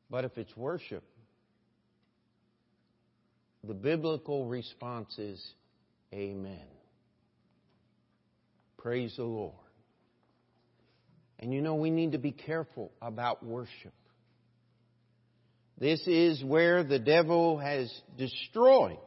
But 0.09 0.25
if 0.25 0.37
it's 0.37 0.55
worship, 0.57 1.03
the 3.63 3.73
biblical 3.73 4.45
response 4.45 5.17
is 5.19 5.43
Amen. 6.13 6.65
Praise 8.79 9.13
the 9.17 9.23
Lord. 9.23 9.53
And 11.39 11.53
you 11.53 11.61
know, 11.61 11.75
we 11.75 11.89
need 11.89 12.13
to 12.13 12.17
be 12.17 12.31
careful 12.31 12.91
about 13.01 13.45
worship. 13.45 13.93
This 15.77 16.01
is 16.07 16.43
where 16.43 16.83
the 16.83 16.99
devil 16.99 17.57
has 17.57 17.89
destroyed 18.17 18.97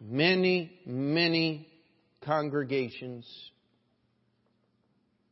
many, 0.00 0.72
many 0.86 1.68
congregations. 2.24 3.28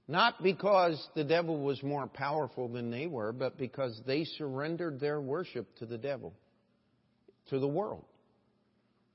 Not 0.07 0.43
because 0.43 1.05
the 1.15 1.25
devil 1.25 1.61
was 1.61 1.83
more 1.83 2.07
powerful 2.07 2.69
than 2.69 2.91
they 2.91 3.07
were, 3.07 3.33
but 3.33 3.59
because 3.59 4.01
they 4.07 4.25
surrendered 4.25 5.01
their 5.01 5.21
worship 5.21 5.67
to 5.79 5.87
the 5.87 5.99
devil, 5.99 6.33
to 7.51 7.59
the 7.59 7.69
world. 7.69 8.05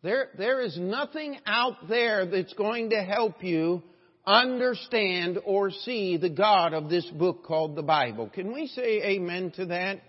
There, 0.03 0.27
there 0.37 0.59
is 0.59 0.77
nothing 0.77 1.37
out 1.45 1.87
there 1.87 2.25
that's 2.25 2.53
going 2.53 2.89
to 2.89 3.01
help 3.01 3.41
you 3.41 3.81
understand 4.25 5.39
or 5.45 5.71
see 5.71 6.17
the 6.17 6.29
God 6.29 6.73
of 6.73 6.89
this 6.89 7.05
book 7.05 7.45
called 7.45 7.75
the 7.75 7.83
Bible. 7.83 8.29
Can 8.29 8.53
we 8.53 8.67
say 8.67 9.01
amen 9.01 9.51
to 9.55 9.67
that? 9.67 10.01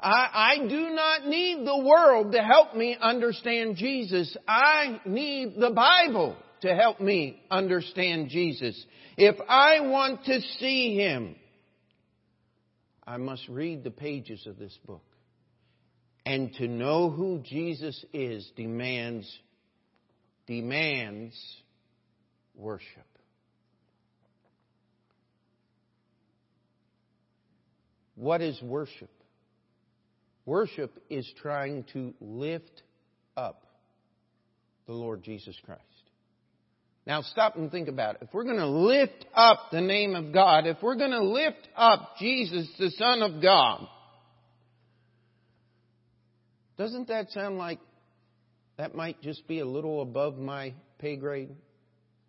I, 0.00 0.58
I, 0.60 0.68
do 0.68 0.90
not 0.90 1.26
need 1.26 1.66
the 1.66 1.78
world 1.78 2.32
to 2.32 2.42
help 2.42 2.76
me 2.76 2.96
understand 3.00 3.76
Jesus. 3.76 4.36
I 4.46 5.00
need 5.06 5.54
the 5.58 5.70
Bible 5.70 6.36
to 6.60 6.74
help 6.74 7.00
me 7.00 7.42
understand 7.50 8.28
Jesus. 8.28 8.80
If 9.16 9.36
I 9.48 9.80
want 9.80 10.24
to 10.26 10.40
see 10.60 10.96
Him, 10.96 11.34
I 13.06 13.16
must 13.16 13.48
read 13.48 13.84
the 13.84 13.90
pages 13.90 14.46
of 14.46 14.58
this 14.58 14.76
book. 14.86 15.05
And 16.26 16.52
to 16.54 16.66
know 16.66 17.08
who 17.08 17.38
Jesus 17.38 18.04
is 18.12 18.50
demands, 18.56 19.32
demands 20.48 21.34
worship. 22.56 23.06
What 28.16 28.42
is 28.42 28.60
worship? 28.60 29.10
Worship 30.46 31.00
is 31.08 31.30
trying 31.40 31.84
to 31.92 32.12
lift 32.20 32.82
up 33.36 33.62
the 34.86 34.94
Lord 34.94 35.22
Jesus 35.22 35.56
Christ. 35.64 35.82
Now 37.06 37.22
stop 37.22 37.54
and 37.54 37.70
think 37.70 37.86
about 37.86 38.16
it. 38.16 38.22
If 38.22 38.34
we're 38.34 38.42
going 38.42 38.56
to 38.56 38.66
lift 38.66 39.24
up 39.32 39.68
the 39.70 39.80
name 39.80 40.16
of 40.16 40.32
God, 40.32 40.66
if 40.66 40.78
we're 40.82 40.96
going 40.96 41.12
to 41.12 41.22
lift 41.22 41.68
up 41.76 42.16
Jesus, 42.18 42.68
the 42.80 42.90
Son 42.90 43.22
of 43.22 43.40
God, 43.40 43.86
doesn't 46.78 47.08
that 47.08 47.30
sound 47.30 47.58
like 47.58 47.80
that 48.76 48.94
might 48.94 49.20
just 49.22 49.46
be 49.48 49.60
a 49.60 49.66
little 49.66 50.02
above 50.02 50.36
my 50.36 50.74
pay 50.98 51.16
grade? 51.16 51.50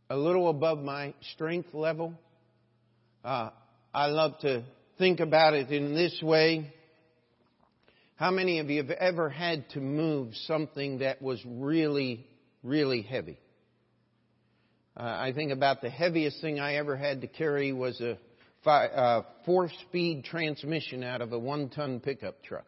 A 0.09 0.15
little 0.15 0.49
above 0.49 0.79
my 0.79 1.13
strength 1.33 1.73
level? 1.73 2.13
Uh, 3.23 3.49
I 3.93 4.07
love 4.07 4.39
to 4.39 4.63
think 4.97 5.19
about 5.19 5.53
it 5.53 5.69
in 5.69 5.93
this 5.93 6.21
way. 6.21 6.73
How 8.15 8.31
many 8.31 8.59
of 8.59 8.69
you 8.69 8.81
have 8.81 8.89
ever 8.89 9.29
had 9.29 9.69
to 9.71 9.79
move 9.79 10.33
something 10.45 10.99
that 10.99 11.21
was 11.21 11.39
really, 11.45 12.25
really 12.63 13.01
heavy? 13.01 13.37
Uh, 14.95 15.03
I 15.03 15.33
think 15.35 15.51
about 15.51 15.81
the 15.81 15.89
heaviest 15.89 16.41
thing 16.41 16.59
I 16.59 16.75
ever 16.75 16.95
had 16.95 17.21
to 17.21 17.27
carry 17.27 17.73
was 17.73 18.01
a 18.01 18.17
uh, 18.65 19.21
four-speed 19.45 20.23
transmission 20.25 21.03
out 21.03 21.21
of 21.21 21.31
a 21.31 21.39
one-ton 21.39 21.99
pickup 21.99 22.43
truck. 22.43 22.65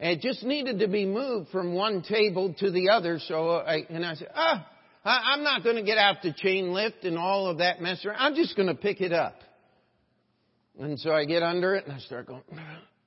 It 0.00 0.20
just 0.20 0.44
needed 0.44 0.78
to 0.80 0.88
be 0.88 1.04
moved 1.04 1.50
from 1.50 1.74
one 1.74 2.02
table 2.02 2.54
to 2.58 2.70
the 2.70 2.90
other. 2.90 3.18
So 3.18 3.56
I, 3.56 3.84
and 3.88 4.06
I 4.06 4.14
said, 4.14 4.28
ah, 4.34 4.66
I'm 5.04 5.42
not 5.42 5.64
going 5.64 5.76
to 5.76 5.82
get 5.82 5.98
out 5.98 6.22
the 6.22 6.32
chain 6.32 6.72
lift 6.72 7.04
and 7.04 7.18
all 7.18 7.48
of 7.48 7.58
that 7.58 7.80
mess 7.80 8.04
around. 8.04 8.18
I'm 8.18 8.34
just 8.34 8.54
going 8.54 8.68
to 8.68 8.74
pick 8.74 9.00
it 9.00 9.12
up. 9.12 9.40
And 10.78 10.98
so 11.00 11.10
I 11.10 11.24
get 11.24 11.42
under 11.42 11.74
it 11.74 11.84
and 11.84 11.92
I 11.92 11.98
start 11.98 12.26
going, 12.26 12.42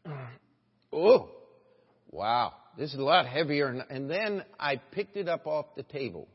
oh, 0.93 1.29
wow, 2.09 2.53
this 2.77 2.93
is 2.93 2.99
a 2.99 3.03
lot 3.03 3.25
heavier. 3.25 3.67
And 3.67 4.09
then 4.09 4.43
I 4.59 4.75
picked 4.75 5.15
it 5.15 5.29
up 5.29 5.47
off 5.47 5.67
the 5.77 5.83
table. 5.83 6.27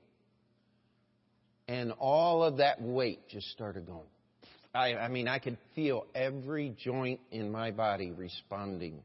And 1.69 1.93
all 1.93 2.43
of 2.43 2.59
that 2.59 2.81
weight 2.81 3.29
just 3.29 3.49
started 3.49 3.87
going. 3.87 4.07
I, 4.75 4.95
I 4.95 5.09
mean, 5.09 5.29
I 5.29 5.39
could 5.39 5.59
feel 5.75 6.07
every 6.15 6.75
joint 6.79 7.21
in 7.31 7.51
my 7.51 7.73
body 7.73 8.13
responding 8.13 9.03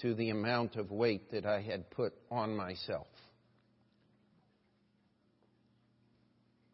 to 0.00 0.14
the 0.14 0.30
amount 0.30 0.76
of 0.76 0.90
weight 0.90 1.30
that 1.32 1.44
I 1.44 1.60
had 1.60 1.90
put 1.90 2.12
on 2.30 2.56
myself. 2.56 3.06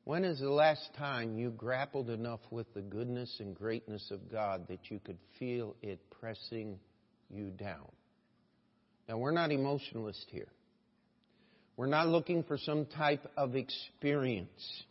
When 0.05 0.25
is 0.25 0.39
the 0.39 0.51
last 0.51 0.91
time 0.99 1.39
you 1.39 1.51
grappled 1.51 2.11
enough 2.11 2.41
with 2.51 2.73
the 2.75 2.83
goodness 2.83 3.35
and 3.41 3.55
greatness 3.55 4.11
of 4.11 4.31
God 4.31 4.69
that 4.69 4.91
you 4.91 5.01
could 5.03 5.17
feel 5.39 5.77
it 5.81 5.99
pressing 6.21 6.79
you 7.31 7.51
down? 7.51 7.91
Now, 9.09 9.17
we're 9.17 9.31
not 9.31 9.51
emotionalists 9.51 10.27
here. 10.31 10.49
We're 11.77 11.87
not 11.87 12.09
looking 12.09 12.43
for 12.45 12.59
some 12.59 12.85
type 12.87 13.31
of 13.37 13.57
experience. 13.57 14.85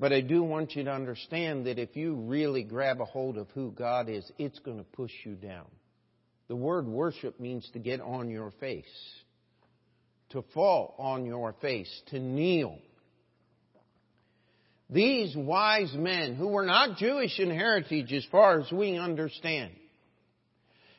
But 0.00 0.12
I 0.12 0.22
do 0.22 0.42
want 0.42 0.74
you 0.74 0.84
to 0.84 0.92
understand 0.92 1.66
that 1.66 1.78
if 1.78 1.94
you 1.94 2.14
really 2.14 2.64
grab 2.64 3.00
a 3.00 3.04
hold 3.04 3.36
of 3.36 3.48
who 3.50 3.70
God 3.70 4.08
is, 4.08 4.28
it's 4.38 4.58
going 4.58 4.78
to 4.78 4.84
push 4.84 5.12
you 5.24 5.34
down. 5.34 5.66
The 6.48 6.56
word 6.56 6.88
worship 6.88 7.38
means 7.38 7.68
to 7.74 7.78
get 7.78 8.00
on 8.00 8.30
your 8.30 8.50
face 8.58 8.84
to 10.30 10.42
fall 10.54 10.94
on 10.98 11.26
your 11.26 11.54
face, 11.60 11.90
to 12.08 12.18
kneel. 12.18 12.78
These 14.88 15.36
wise 15.36 15.92
men, 15.94 16.34
who 16.34 16.48
were 16.48 16.66
not 16.66 16.96
Jewish 16.96 17.38
in 17.38 17.50
heritage 17.50 18.12
as 18.12 18.24
far 18.30 18.60
as 18.60 18.70
we 18.72 18.96
understand, 18.96 19.72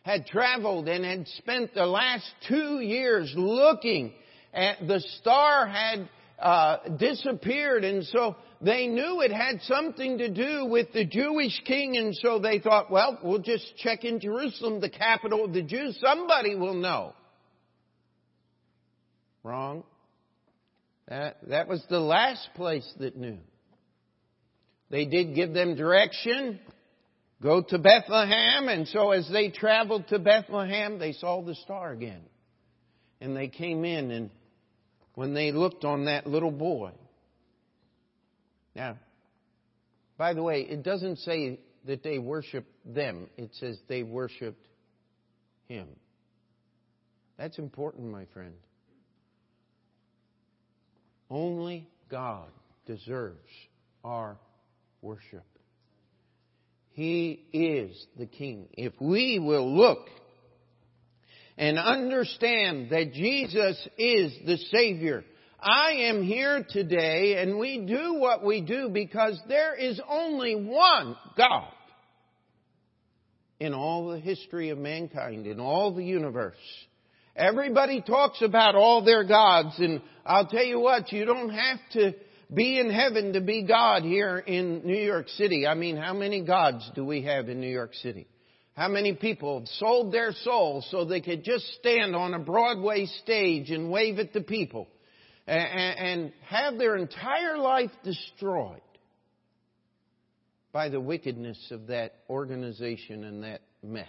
had 0.03 0.25
traveled 0.27 0.87
and 0.87 1.03
had 1.03 1.27
spent 1.37 1.73
the 1.73 1.85
last 1.85 2.25
two 2.47 2.79
years 2.79 3.33
looking 3.35 4.13
at 4.53 4.85
the 4.87 4.99
star 5.19 5.67
had 5.67 6.09
uh, 6.39 6.77
disappeared 6.97 7.83
and 7.83 8.05
so 8.05 8.35
they 8.63 8.87
knew 8.87 9.21
it 9.21 9.31
had 9.31 9.61
something 9.63 10.19
to 10.19 10.29
do 10.29 10.65
with 10.65 10.93
the 10.93 11.05
Jewish 11.05 11.61
king 11.65 11.97
and 11.97 12.15
so 12.15 12.37
they 12.39 12.59
thought, 12.59 12.91
well, 12.91 13.17
we'll 13.23 13.39
just 13.39 13.75
check 13.77 14.03
in 14.03 14.19
Jerusalem, 14.19 14.79
the 14.79 14.89
capital 14.89 15.45
of 15.45 15.53
the 15.53 15.63
Jews. 15.63 15.97
Somebody 15.99 16.55
will 16.55 16.75
know. 16.75 17.13
Wrong. 19.43 19.83
That, 21.07 21.37
that 21.47 21.67
was 21.67 21.83
the 21.89 21.99
last 21.99 22.47
place 22.55 22.87
that 22.99 23.17
knew. 23.17 23.39
They 24.91 25.05
did 25.05 25.33
give 25.33 25.53
them 25.53 25.75
direction. 25.75 26.59
Go 27.41 27.63
to 27.63 27.79
Bethlehem. 27.79 28.67
And 28.67 28.87
so 28.87 29.11
as 29.11 29.27
they 29.31 29.49
traveled 29.49 30.07
to 30.09 30.19
Bethlehem, 30.19 30.99
they 30.99 31.13
saw 31.13 31.41
the 31.41 31.55
star 31.55 31.91
again. 31.91 32.21
And 33.19 33.35
they 33.35 33.47
came 33.47 33.83
in 33.85 34.11
and 34.11 34.29
when 35.15 35.33
they 35.33 35.51
looked 35.51 35.83
on 35.83 36.05
that 36.05 36.27
little 36.27 36.51
boy. 36.51 36.91
Now, 38.75 38.97
by 40.17 40.33
the 40.33 40.43
way, 40.43 40.61
it 40.61 40.83
doesn't 40.83 41.17
say 41.19 41.59
that 41.85 42.03
they 42.03 42.19
worshiped 42.19 42.71
them. 42.85 43.27
It 43.37 43.51
says 43.53 43.77
they 43.87 44.03
worshiped 44.03 44.67
him. 45.67 45.87
That's 47.37 47.57
important, 47.57 48.11
my 48.11 48.25
friend. 48.33 48.53
Only 51.29 51.87
God 52.09 52.49
deserves 52.85 53.37
our 54.03 54.37
worship. 55.01 55.45
He 56.91 57.45
is 57.53 58.05
the 58.17 58.25
King. 58.25 58.67
If 58.73 58.93
we 58.99 59.39
will 59.39 59.75
look 59.75 60.07
and 61.57 61.79
understand 61.79 62.89
that 62.91 63.13
Jesus 63.13 63.87
is 63.97 64.33
the 64.45 64.57
Savior, 64.71 65.23
I 65.61 65.91
am 66.09 66.23
here 66.23 66.65
today 66.67 67.35
and 67.37 67.59
we 67.59 67.85
do 67.85 68.15
what 68.15 68.43
we 68.43 68.61
do 68.61 68.89
because 68.89 69.39
there 69.47 69.75
is 69.75 70.01
only 70.09 70.55
one 70.55 71.15
God 71.37 71.71
in 73.59 73.75
all 73.75 74.09
the 74.09 74.19
history 74.19 74.69
of 74.69 74.79
mankind, 74.79 75.45
in 75.45 75.59
all 75.59 75.93
the 75.93 76.03
universe. 76.03 76.55
Everybody 77.35 78.01
talks 78.01 78.41
about 78.41 78.73
all 78.73 79.05
their 79.05 79.23
gods, 79.23 79.75
and 79.77 80.01
I'll 80.25 80.47
tell 80.47 80.63
you 80.63 80.79
what, 80.79 81.11
you 81.11 81.25
don't 81.25 81.51
have 81.51 81.79
to 81.91 82.15
be 82.51 82.79
in 82.79 82.89
heaven 82.89 83.33
to 83.33 83.41
be 83.41 83.63
God 83.63 84.01
here 84.01 84.39
in 84.39 84.81
New 84.83 84.99
York 84.99 85.29
City. 85.29 85.67
I 85.67 85.75
mean, 85.75 85.95
how 85.95 86.13
many 86.15 86.43
gods 86.43 86.89
do 86.95 87.05
we 87.05 87.21
have 87.23 87.49
in 87.49 87.61
New 87.61 87.69
York 87.69 87.93
City? 87.93 88.25
How 88.73 88.87
many 88.87 89.13
people 89.13 89.59
have 89.59 89.67
sold 89.67 90.11
their 90.11 90.31
souls 90.31 90.87
so 90.89 91.05
they 91.05 91.21
could 91.21 91.43
just 91.43 91.65
stand 91.79 92.15
on 92.15 92.33
a 92.33 92.39
Broadway 92.39 93.05
stage 93.21 93.69
and 93.69 93.91
wave 93.91 94.17
at 94.17 94.33
the 94.33 94.41
people 94.41 94.87
and 95.51 96.31
have 96.47 96.77
their 96.77 96.95
entire 96.95 97.57
life 97.57 97.91
destroyed 98.03 98.81
by 100.71 100.89
the 100.89 100.99
wickedness 101.01 101.57
of 101.71 101.87
that 101.87 102.13
organization 102.29 103.23
and 103.23 103.43
that 103.43 103.61
mess? 103.83 104.05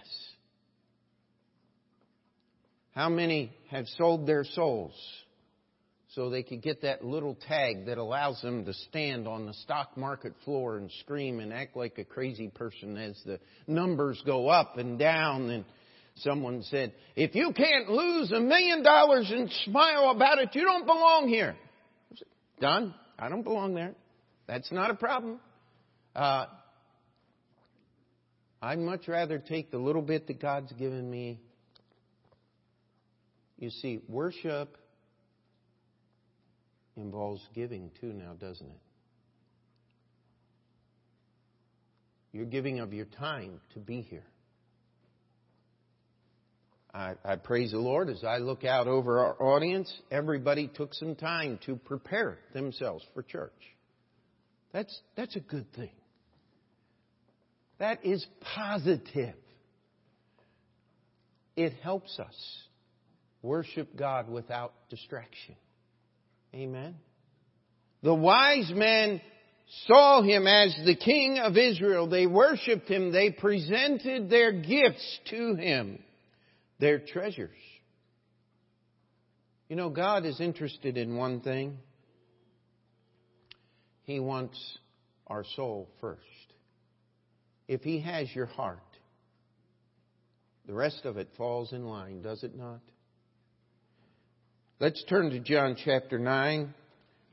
How 2.95 3.09
many 3.09 3.51
have 3.71 3.87
sold 3.97 4.27
their 4.27 4.45
souls 4.45 4.93
so 6.13 6.29
they 6.29 6.43
could 6.43 6.61
get 6.61 6.83
that 6.83 7.03
little 7.03 7.35
tag 7.47 7.87
that 7.87 7.97
allows 7.97 8.39
them 8.41 8.65
to 8.65 8.73
stand 8.73 9.27
on 9.27 9.47
the 9.47 9.53
stock 9.55 9.97
market 9.97 10.33
floor 10.45 10.77
and 10.77 10.91
scream 10.99 11.39
and 11.39 11.51
act 11.51 11.75
like 11.75 11.97
a 11.97 12.03
crazy 12.03 12.49
person 12.49 12.95
as 12.97 13.19
the 13.25 13.39
numbers 13.65 14.21
go 14.25 14.47
up 14.47 14.77
and 14.77 14.99
down 14.99 15.49
and 15.49 15.65
someone 16.15 16.63
said, 16.63 16.93
if 17.15 17.35
you 17.35 17.53
can't 17.53 17.89
lose 17.89 18.31
a 18.31 18.39
million 18.39 18.83
dollars 18.83 19.31
and 19.33 19.51
smile 19.65 20.11
about 20.15 20.39
it, 20.39 20.49
you 20.53 20.63
don't 20.63 20.85
belong 20.85 21.27
here. 21.27 21.55
I 22.11 22.15
said, 22.15 22.27
Done. 22.59 22.95
I 23.17 23.29
don't 23.29 23.43
belong 23.43 23.73
there. 23.73 23.93
That's 24.47 24.71
not 24.71 24.89
a 24.91 24.95
problem. 24.95 25.39
Uh, 26.15 26.45
I'd 28.61 28.79
much 28.79 29.07
rather 29.07 29.39
take 29.39 29.71
the 29.71 29.77
little 29.77 30.01
bit 30.01 30.27
that 30.27 30.41
God's 30.41 30.71
given 30.73 31.09
me 31.09 31.39
you 33.63 33.69
see, 33.69 34.01
worship 34.09 34.77
involves 36.97 37.41
giving 37.55 37.91
too 38.01 38.11
now, 38.11 38.33
doesn't 38.33 38.69
it? 38.69 38.81
You're 42.33 42.45
giving 42.45 42.81
of 42.81 42.91
your 42.91 43.05
time 43.05 43.61
to 43.73 43.79
be 43.79 44.01
here. 44.01 44.25
I, 46.93 47.15
I, 47.25 47.35
praise 47.37 47.71
the 47.71 47.79
Lord 47.79 48.09
as 48.09 48.23
I 48.23 48.37
look 48.37 48.63
out 48.63 48.87
over 48.87 49.19
our 49.19 49.41
audience. 49.41 49.91
Everybody 50.11 50.67
took 50.67 50.93
some 50.93 51.15
time 51.15 51.59
to 51.65 51.75
prepare 51.75 52.37
themselves 52.53 53.03
for 53.13 53.23
church. 53.23 53.51
That's, 54.73 55.01
that's 55.15 55.35
a 55.35 55.39
good 55.39 55.71
thing. 55.73 55.91
That 57.79 58.05
is 58.05 58.25
positive. 58.55 59.35
It 61.55 61.73
helps 61.81 62.19
us 62.19 62.35
worship 63.41 63.95
God 63.95 64.29
without 64.29 64.73
distraction. 64.89 65.55
Amen. 66.53 66.95
The 68.03 68.13
wise 68.13 68.71
men 68.73 69.21
saw 69.87 70.21
him 70.21 70.45
as 70.45 70.75
the 70.85 70.95
king 70.95 71.39
of 71.39 71.57
Israel. 71.57 72.07
They 72.07 72.27
worshiped 72.27 72.89
him. 72.89 73.11
They 73.11 73.31
presented 73.31 74.29
their 74.29 74.51
gifts 74.51 75.19
to 75.31 75.55
him, 75.55 75.99
their 76.83 76.99
treasures. 76.99 77.49
You 79.69 79.77
know, 79.77 79.89
God 79.89 80.25
is 80.25 80.41
interested 80.41 80.97
in 80.97 81.15
one 81.15 81.39
thing. 81.39 81.77
He 84.03 84.19
wants 84.19 84.59
our 85.25 85.45
soul 85.55 85.87
first. 86.01 86.19
If 87.69 87.83
He 87.83 88.01
has 88.01 88.27
your 88.35 88.47
heart, 88.47 88.79
the 90.67 90.73
rest 90.73 91.05
of 91.05 91.15
it 91.15 91.29
falls 91.37 91.71
in 91.71 91.85
line, 91.85 92.21
does 92.21 92.43
it 92.43 92.53
not? 92.53 92.81
Let's 94.81 95.01
turn 95.05 95.29
to 95.29 95.39
John 95.39 95.77
chapter 95.85 96.19
9. 96.19 96.73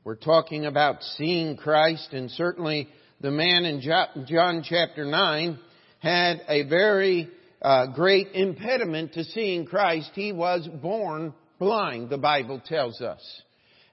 We're 0.05 0.15
talking 0.15 0.65
about 0.65 1.03
seeing 1.17 1.57
Christ, 1.57 2.13
and 2.13 2.31
certainly 2.31 2.87
the 3.19 3.31
man 3.31 3.65
in 3.65 3.81
John 3.81 4.63
chapter 4.63 5.03
9 5.03 5.59
had 5.99 6.41
a 6.47 6.63
very 6.69 7.29
uh, 7.61 7.87
great 7.87 8.29
impediment 8.33 9.13
to 9.13 9.23
seeing 9.23 9.65
Christ. 9.65 10.11
He 10.13 10.31
was 10.31 10.67
born 10.81 11.33
blind, 11.59 12.09
the 12.09 12.17
Bible 12.17 12.61
tells 12.65 13.01
us. 13.01 13.21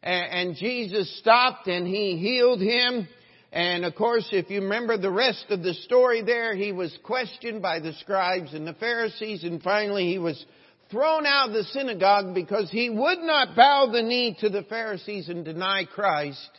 And, 0.02 0.48
and 0.48 0.56
Jesus 0.56 1.18
stopped 1.18 1.66
and 1.66 1.86
he 1.86 2.16
healed 2.16 2.60
him. 2.60 3.08
And 3.52 3.84
of 3.84 3.94
course, 3.94 4.28
if 4.32 4.50
you 4.50 4.62
remember 4.62 4.98
the 4.98 5.10
rest 5.10 5.46
of 5.50 5.62
the 5.62 5.74
story 5.74 6.22
there, 6.22 6.54
he 6.54 6.72
was 6.72 6.96
questioned 7.02 7.62
by 7.62 7.80
the 7.80 7.94
scribes 7.94 8.54
and 8.54 8.66
the 8.66 8.74
Pharisees 8.74 9.44
and 9.44 9.62
finally 9.62 10.06
he 10.06 10.18
was 10.18 10.42
thrown 10.90 11.26
out 11.26 11.48
of 11.48 11.54
the 11.54 11.64
synagogue 11.64 12.34
because 12.34 12.70
he 12.70 12.88
would 12.88 13.18
not 13.18 13.54
bow 13.54 13.90
the 13.92 14.02
knee 14.02 14.36
to 14.40 14.48
the 14.48 14.62
Pharisees 14.62 15.28
and 15.28 15.44
deny 15.44 15.84
Christ. 15.84 16.50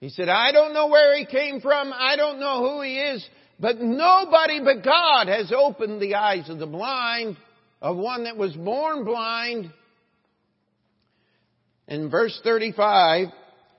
He 0.00 0.08
said, 0.08 0.28
I 0.28 0.50
don't 0.50 0.74
know 0.74 0.88
where 0.88 1.16
he 1.16 1.26
came 1.26 1.60
from. 1.60 1.92
I 1.92 2.16
don't 2.16 2.40
know 2.40 2.58
who 2.58 2.82
he 2.82 2.98
is. 2.98 3.24
But 3.62 3.80
nobody 3.80 4.58
but 4.58 4.84
God 4.84 5.28
has 5.28 5.52
opened 5.56 6.02
the 6.02 6.16
eyes 6.16 6.50
of 6.50 6.58
the 6.58 6.66
blind, 6.66 7.36
of 7.80 7.96
one 7.96 8.24
that 8.24 8.36
was 8.36 8.52
born 8.54 9.04
blind. 9.04 9.72
In 11.86 12.10
verse 12.10 12.38
35, 12.42 13.28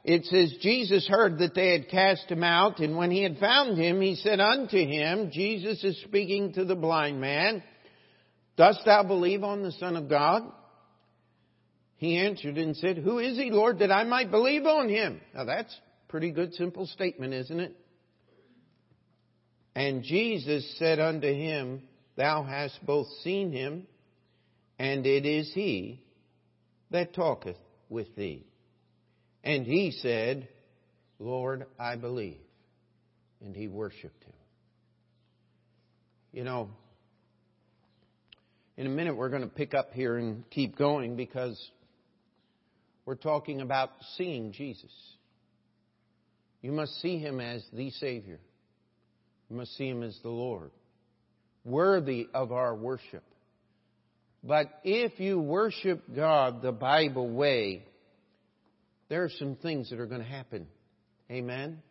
it 0.05 0.23
says, 0.23 0.55
Jesus 0.61 1.05
heard 1.05 1.39
that 1.39 1.53
they 1.53 1.73
had 1.73 1.89
cast 1.89 2.31
him 2.31 2.45
out, 2.45 2.79
and 2.79 2.95
when 2.95 3.11
he 3.11 3.23
had 3.23 3.39
found 3.39 3.77
him, 3.77 3.99
he 3.99 4.15
said 4.15 4.39
unto 4.39 4.77
him, 4.77 5.31
Jesus 5.33 5.83
is 5.83 6.01
speaking 6.03 6.53
to 6.53 6.63
the 6.63 6.75
blind 6.75 7.19
man, 7.19 7.61
Dost 8.55 8.83
thou 8.85 9.03
believe 9.03 9.43
on 9.43 9.63
the 9.63 9.73
Son 9.73 9.97
of 9.97 10.07
God? 10.07 10.43
He 11.97 12.19
answered 12.19 12.57
and 12.57 12.77
said, 12.77 12.99
Who 12.99 13.19
is 13.19 13.35
he, 13.35 13.51
Lord, 13.51 13.79
that 13.79 13.91
I 13.91 14.05
might 14.05 14.31
believe 14.31 14.65
on 14.65 14.87
him? 14.87 15.19
Now 15.35 15.43
that's 15.43 15.73
a 15.73 16.09
pretty 16.09 16.31
good 16.31 16.53
simple 16.53 16.85
statement, 16.85 17.33
isn't 17.33 17.59
it? 17.59 17.75
And 19.75 20.03
Jesus 20.03 20.75
said 20.77 20.99
unto 20.99 21.27
him, 21.27 21.81
Thou 22.15 22.43
hast 22.43 22.85
both 22.85 23.07
seen 23.23 23.51
him, 23.51 23.87
and 24.77 25.05
it 25.05 25.25
is 25.25 25.51
he 25.53 26.01
that 26.91 27.13
talketh 27.13 27.57
with 27.89 28.15
thee. 28.15 28.45
And 29.43 29.65
he 29.65 29.91
said, 29.91 30.47
Lord, 31.19 31.65
I 31.79 31.95
believe. 31.95 32.37
And 33.41 33.55
he 33.55 33.67
worshiped 33.67 34.23
him. 34.23 34.33
You 36.31 36.43
know, 36.43 36.69
in 38.77 38.87
a 38.87 38.89
minute 38.89 39.15
we're 39.15 39.29
going 39.29 39.41
to 39.41 39.47
pick 39.47 39.73
up 39.73 39.91
here 39.93 40.17
and 40.17 40.49
keep 40.49 40.77
going 40.77 41.15
because 41.15 41.59
we're 43.05 43.15
talking 43.15 43.61
about 43.61 43.89
seeing 44.17 44.51
Jesus. 44.51 44.91
You 46.61 46.71
must 46.71 46.99
see 47.01 47.17
him 47.19 47.39
as 47.39 47.63
the 47.73 47.91
Savior. 47.91 48.39
Must 49.53 49.75
see 49.77 49.87
him 49.87 50.01
as 50.01 50.17
the 50.23 50.29
Lord, 50.29 50.71
worthy 51.63 52.27
of 52.33 52.51
our 52.51 52.75
worship. 52.75 53.23
But 54.43 54.67
if 54.83 55.19
you 55.19 55.39
worship 55.39 56.03
God 56.13 56.61
the 56.61 56.71
Bible 56.71 57.29
way, 57.29 57.85
there 59.09 59.23
are 59.23 59.29
some 59.29 59.55
things 59.55 59.89
that 59.91 59.99
are 59.99 60.07
going 60.07 60.21
to 60.21 60.27
happen. 60.27 60.67
Amen? 61.31 61.81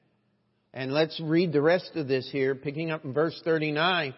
And 0.75 0.93
let's 0.93 1.21
read 1.21 1.53
the 1.53 1.63
rest 1.63 1.93
of 1.95 2.09
this 2.09 2.29
here, 2.33 2.55
picking 2.55 2.91
up 2.91 3.05
in 3.05 3.13
verse 3.13 3.41
39. 3.45 4.13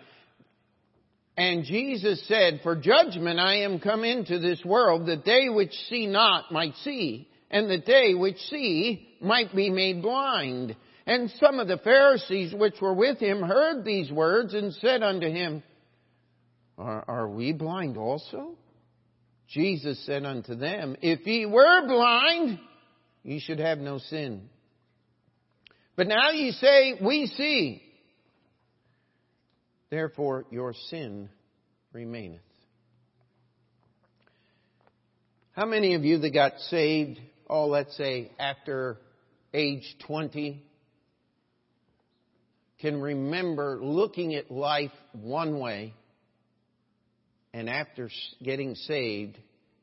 And 1.36 1.64
Jesus 1.64 2.26
said, 2.26 2.60
For 2.62 2.76
judgment 2.76 3.38
I 3.38 3.62
am 3.62 3.78
come 3.78 4.04
into 4.04 4.38
this 4.38 4.64
world, 4.64 5.06
that 5.06 5.24
they 5.24 5.48
which 5.48 5.72
see 5.90 6.06
not 6.06 6.50
might 6.50 6.74
see, 6.76 7.28
and 7.50 7.68
that 7.70 7.86
they 7.86 8.14
which 8.14 8.38
see 8.50 9.16
might 9.20 9.54
be 9.54 9.70
made 9.70 10.00
blind. 10.00 10.76
And 11.06 11.30
some 11.38 11.58
of 11.58 11.68
the 11.68 11.78
Pharisees 11.78 12.54
which 12.54 12.80
were 12.80 12.94
with 12.94 13.18
him 13.18 13.42
heard 13.42 13.84
these 13.84 14.10
words 14.10 14.54
and 14.54 14.72
said 14.74 15.02
unto 15.02 15.28
him, 15.28 15.62
Are, 16.78 17.04
are 17.06 17.28
we 17.28 17.52
blind 17.52 17.98
also? 17.98 18.56
Jesus 19.48 20.04
said 20.06 20.24
unto 20.24 20.54
them, 20.54 20.96
If 21.02 21.26
ye 21.26 21.44
were 21.44 21.86
blind, 21.86 22.58
ye 23.22 23.38
should 23.38 23.58
have 23.58 23.78
no 23.78 23.98
sin. 23.98 24.48
But 25.96 26.08
now 26.08 26.30
ye 26.30 26.52
say, 26.52 26.98
We 27.02 27.26
see. 27.26 27.82
Therefore 29.90 30.46
your 30.50 30.74
sin 30.88 31.28
remaineth. 31.92 32.40
How 35.52 35.66
many 35.66 35.94
of 35.94 36.04
you 36.04 36.18
that 36.18 36.34
got 36.34 36.58
saved, 36.58 37.20
oh, 37.48 37.66
let's 37.66 37.96
say 37.96 38.32
after 38.40 38.98
age 39.52 39.84
20, 40.06 40.64
can 42.84 43.00
remember 43.00 43.78
looking 43.80 44.34
at 44.34 44.50
life 44.50 44.92
one 45.12 45.58
way, 45.58 45.94
and 47.54 47.70
after 47.70 48.10
getting 48.42 48.74
saved, 48.74 49.38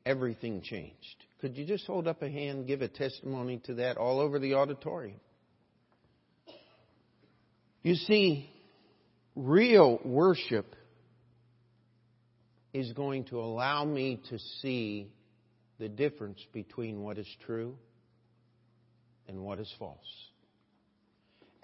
everything 0.05 0.61
changed. 0.61 1.15
Could 1.39 1.57
you 1.57 1.65
just 1.65 1.87
hold 1.87 2.07
up 2.07 2.21
a 2.21 2.29
hand, 2.29 2.67
give 2.67 2.83
a 2.83 2.87
testimony 2.87 3.59
to 3.65 3.73
that 3.75 3.97
all 3.97 4.19
over 4.19 4.37
the 4.37 4.53
auditorium? 4.53 5.19
You 7.81 7.95
see, 7.95 8.51
real 9.35 9.99
worship 10.05 10.75
is 12.71 12.93
going 12.93 13.23
to 13.25 13.39
allow 13.39 13.83
me 13.83 14.21
to 14.29 14.37
see 14.61 15.11
the 15.79 15.89
difference 15.89 16.39
between 16.53 17.01
what 17.01 17.17
is 17.17 17.27
true 17.47 17.75
and 19.27 19.39
what 19.39 19.59
is 19.59 19.73
false. 19.79 19.97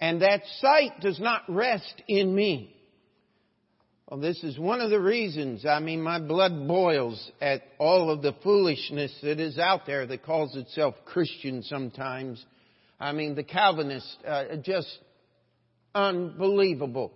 And 0.00 0.22
that 0.22 0.42
sight 0.60 1.00
does 1.00 1.18
not 1.18 1.42
rest 1.48 2.02
in 2.06 2.34
me. 2.34 2.74
Well, 4.08 4.20
this 4.20 4.42
is 4.42 4.58
one 4.58 4.80
of 4.80 4.88
the 4.88 5.00
reasons, 5.00 5.66
I 5.66 5.80
mean, 5.80 6.00
my 6.00 6.18
blood 6.18 6.66
boils 6.66 7.30
at 7.42 7.60
all 7.78 8.10
of 8.10 8.22
the 8.22 8.34
foolishness 8.42 9.14
that 9.22 9.38
is 9.38 9.58
out 9.58 9.84
there 9.84 10.06
that 10.06 10.22
calls 10.22 10.56
itself 10.56 10.94
Christian 11.04 11.62
sometimes. 11.62 12.42
I 12.98 13.12
mean, 13.12 13.34
the 13.34 13.44
Calvinists, 13.44 14.16
uh, 14.26 14.56
just 14.62 14.88
unbelievable. 15.94 17.12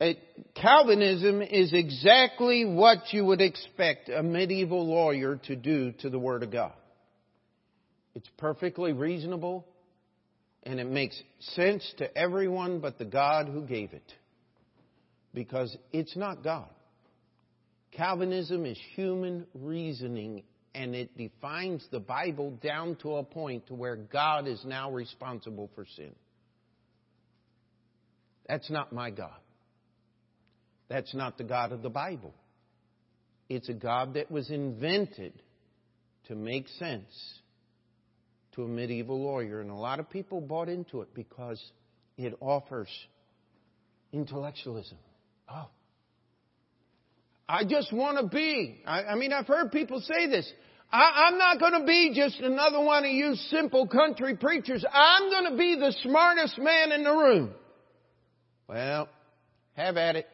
It, 0.00 0.18
Calvinism 0.54 1.42
is 1.42 1.72
exactly 1.72 2.64
what 2.64 3.12
you 3.12 3.24
would 3.24 3.40
expect 3.40 4.08
a 4.08 4.22
medieval 4.22 4.86
lawyer 4.86 5.40
to 5.46 5.56
do 5.56 5.90
to 6.00 6.10
the 6.10 6.18
Word 6.18 6.44
of 6.44 6.52
God. 6.52 6.74
It's 8.14 8.28
perfectly 8.36 8.92
reasonable 8.92 9.66
and 10.62 10.80
it 10.80 10.88
makes 10.88 11.20
sense 11.38 11.94
to 11.98 12.16
everyone 12.16 12.80
but 12.80 12.98
the 12.98 13.04
God 13.04 13.48
who 13.48 13.62
gave 13.62 13.92
it. 13.92 14.12
Because 15.34 15.76
it's 15.92 16.16
not 16.16 16.42
God. 16.42 16.68
Calvinism 17.92 18.66
is 18.66 18.78
human 18.94 19.46
reasoning 19.54 20.42
and 20.74 20.94
it 20.94 21.16
defines 21.16 21.86
the 21.90 22.00
Bible 22.00 22.52
down 22.62 22.96
to 22.96 23.16
a 23.16 23.24
point 23.24 23.66
to 23.68 23.74
where 23.74 23.96
God 23.96 24.46
is 24.46 24.62
now 24.64 24.90
responsible 24.90 25.70
for 25.74 25.86
sin. 25.96 26.14
That's 28.48 28.70
not 28.70 28.92
my 28.92 29.10
God. 29.10 29.36
That's 30.88 31.14
not 31.14 31.36
the 31.36 31.44
God 31.44 31.72
of 31.72 31.82
the 31.82 31.90
Bible. 31.90 32.34
It's 33.48 33.68
a 33.68 33.74
God 33.74 34.14
that 34.14 34.30
was 34.30 34.50
invented 34.50 35.32
to 36.28 36.34
make 36.34 36.68
sense 36.78 37.10
to 38.58 38.64
a 38.64 38.68
medieval 38.68 39.22
lawyer. 39.22 39.60
And 39.60 39.70
a 39.70 39.74
lot 39.74 40.00
of 40.00 40.10
people 40.10 40.40
bought 40.40 40.68
into 40.68 41.00
it 41.00 41.14
because 41.14 41.62
it 42.16 42.36
offers 42.40 42.88
intellectualism. 44.12 44.98
Oh. 45.48 45.68
I 47.48 47.64
just 47.64 47.92
want 47.92 48.18
to 48.18 48.26
be. 48.26 48.82
I, 48.84 49.04
I, 49.04 49.14
mean, 49.14 49.32
I've 49.32 49.46
heard 49.46 49.70
people 49.70 50.00
say 50.00 50.26
this. 50.28 50.50
I, 50.90 51.28
I'm 51.28 51.38
not 51.38 51.60
going 51.60 51.80
to 51.80 51.86
be 51.86 52.12
just 52.14 52.40
another 52.40 52.80
one 52.80 53.04
of 53.04 53.12
you 53.12 53.36
simple 53.48 53.86
country 53.86 54.36
preachers. 54.36 54.84
I'm 54.92 55.30
going 55.30 55.52
to 55.52 55.56
be 55.56 55.76
the 55.76 55.94
smartest 56.02 56.58
man 56.58 56.90
in 56.92 57.04
the 57.04 57.12
room. 57.12 57.50
Well, 58.68 59.08
have 59.74 59.96
at 59.96 60.16
it. 60.16 60.26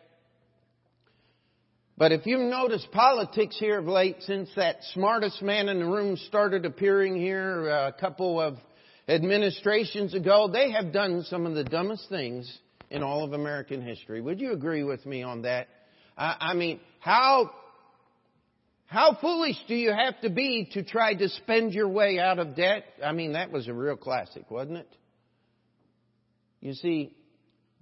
But 1.97 2.11
if 2.11 2.27
you've 2.27 2.41
noticed 2.41 2.91
politics 2.91 3.57
here 3.59 3.79
of 3.79 3.87
late, 3.87 4.17
since 4.21 4.51
that 4.57 4.79
smartest 4.95 5.41
man 5.43 5.69
in 5.69 5.79
the 5.79 5.87
room 5.87 6.17
started 6.17 6.65
appearing 6.65 7.15
here 7.15 7.71
uh, 7.71 7.89
a 7.89 7.93
couple 7.93 8.41
of 8.41 8.57
administrations 9.09 10.13
ago, 10.13 10.49
they 10.53 10.73
have 10.73 10.93
done 10.93 11.23
some 11.29 11.47
of 11.47 11.55
the 11.55 11.63
dumbest 11.63 12.09
things 12.09 12.53
in 12.91 13.05
all 13.05 13.23
of 13.23 13.33
American 13.33 13.81
history. 13.81 14.21
Would 14.21 14.41
you 14.41 14.53
agree 14.53 14.83
with 14.83 15.07
me 15.07 15.23
on 15.23 15.43
that? 15.43 15.69
I, 16.19 16.37
I 16.41 16.55
mean, 16.55 16.81
how, 16.99 17.53
how 18.87 19.17
foolish 19.21 19.57
do 19.69 19.77
you 19.77 19.93
have 19.93 20.21
to 20.23 20.31
be 20.31 20.69
to 20.73 20.83
try 20.83 21.15
to 21.15 21.29
spend 21.29 21.75
your 21.75 21.89
way 21.89 22.19
out 22.19 22.41
of 22.41 22.57
debt? 22.57 22.85
I 23.05 23.13
mean, 23.13 23.35
that 23.35 23.53
was 23.53 23.69
a 23.69 23.73
real 23.73 23.97
classic, 23.97 24.51
wasn't 24.51 24.79
it? 24.79 24.97
You 26.61 26.73
see, 26.75 27.15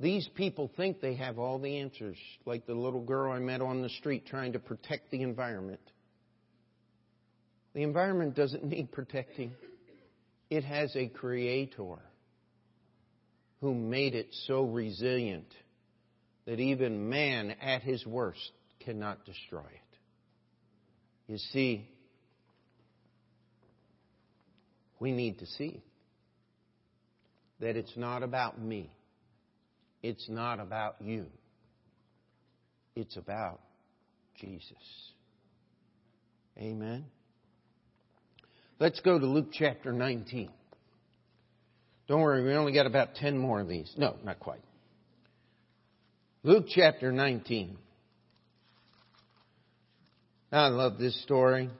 these 0.01 0.29
people 0.35 0.71
think 0.77 1.01
they 1.01 1.15
have 1.15 1.39
all 1.39 1.59
the 1.59 1.79
answers, 1.79 2.17
like 2.45 2.67
the 2.67 2.75
little 2.75 3.03
girl 3.03 3.33
I 3.33 3.39
met 3.39 3.61
on 3.61 3.83
the 3.83 3.89
street 3.89 4.27
trying 4.27 4.55
to 4.55 4.59
protect 4.59 5.11
the 5.11 5.23
environment. 5.23 5.81
The 7.75 7.83
environment 7.83 8.35
doesn't 8.35 8.65
need 8.65 8.91
protecting. 8.93 9.53
It 10.51 10.65
has 10.65 10.95
a 10.97 11.09
creator. 11.09 11.99
who 13.61 13.75
made 13.75 14.17
it 14.17 14.27
so 14.49 14.65
resilient 14.65 15.47
that 16.47 16.59
even 16.59 17.09
man 17.09 17.55
at 17.63 17.83
his 17.83 18.05
worst 18.05 18.51
cannot 18.81 19.25
destroy 19.25 19.61
it. 19.61 19.99
You 21.29 21.39
see, 21.39 21.89
we 24.99 25.13
need 25.13 25.39
to 25.39 25.47
see 25.47 25.81
that 27.61 27.77
it's 27.77 27.97
not 27.97 28.25
about 28.25 28.61
me. 28.61 28.91
It's 30.03 30.29
not 30.29 30.61
about 30.61 30.97
you. 31.01 31.27
It's 32.97 33.17
about 33.17 33.61
Jesus. 34.41 34.73
Amen. 36.59 37.05
Let's 38.79 39.01
go 39.01 39.19
to 39.19 39.27
Luke 39.27 39.49
chapter 39.53 39.93
19. 39.93 40.51
Don't 42.09 42.21
worry, 42.21 42.43
we 42.45 42.53
only 42.53 42.73
got 42.73 42.87
about 42.87 43.15
10 43.15 43.38
more 43.38 43.61
of 43.61 43.69
these. 43.69 43.91
No, 43.97 44.17
not 44.25 44.41
quite. 44.41 44.61
Luke 46.43 46.67
chapter 46.69 47.12
19. 47.12 47.79
I 50.51 50.69
love 50.69 50.99
this 50.99 51.23
story 51.23 51.71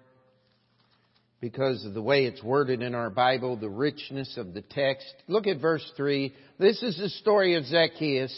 because 1.43 1.85
of 1.85 1.93
the 1.93 2.01
way 2.01 2.25
it's 2.25 2.41
worded 2.41 2.83
in 2.83 2.95
our 2.95 3.11
Bible, 3.11 3.57
the 3.57 3.69
richness 3.69 4.37
of 4.37 4.55
the 4.55 4.63
text. 4.63 5.13
Look 5.27 5.49
at 5.49 5.61
verse 5.61 5.85
3. 5.97 6.33
This 6.61 6.81
is 6.85 6.97
the 6.97 7.09
story 7.09 7.57
of 7.57 7.67
Zacchaeus. 7.67 8.33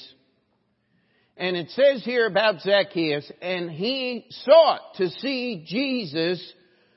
And 1.37 1.55
it 1.55 1.69
says 1.73 2.03
here 2.03 2.27
about 2.27 2.63
Zacchaeus, 2.63 3.31
and 3.43 3.71
he 3.71 4.25
sought 4.31 4.95
to 4.97 5.11
see 5.11 5.65
Jesus, 5.67 6.43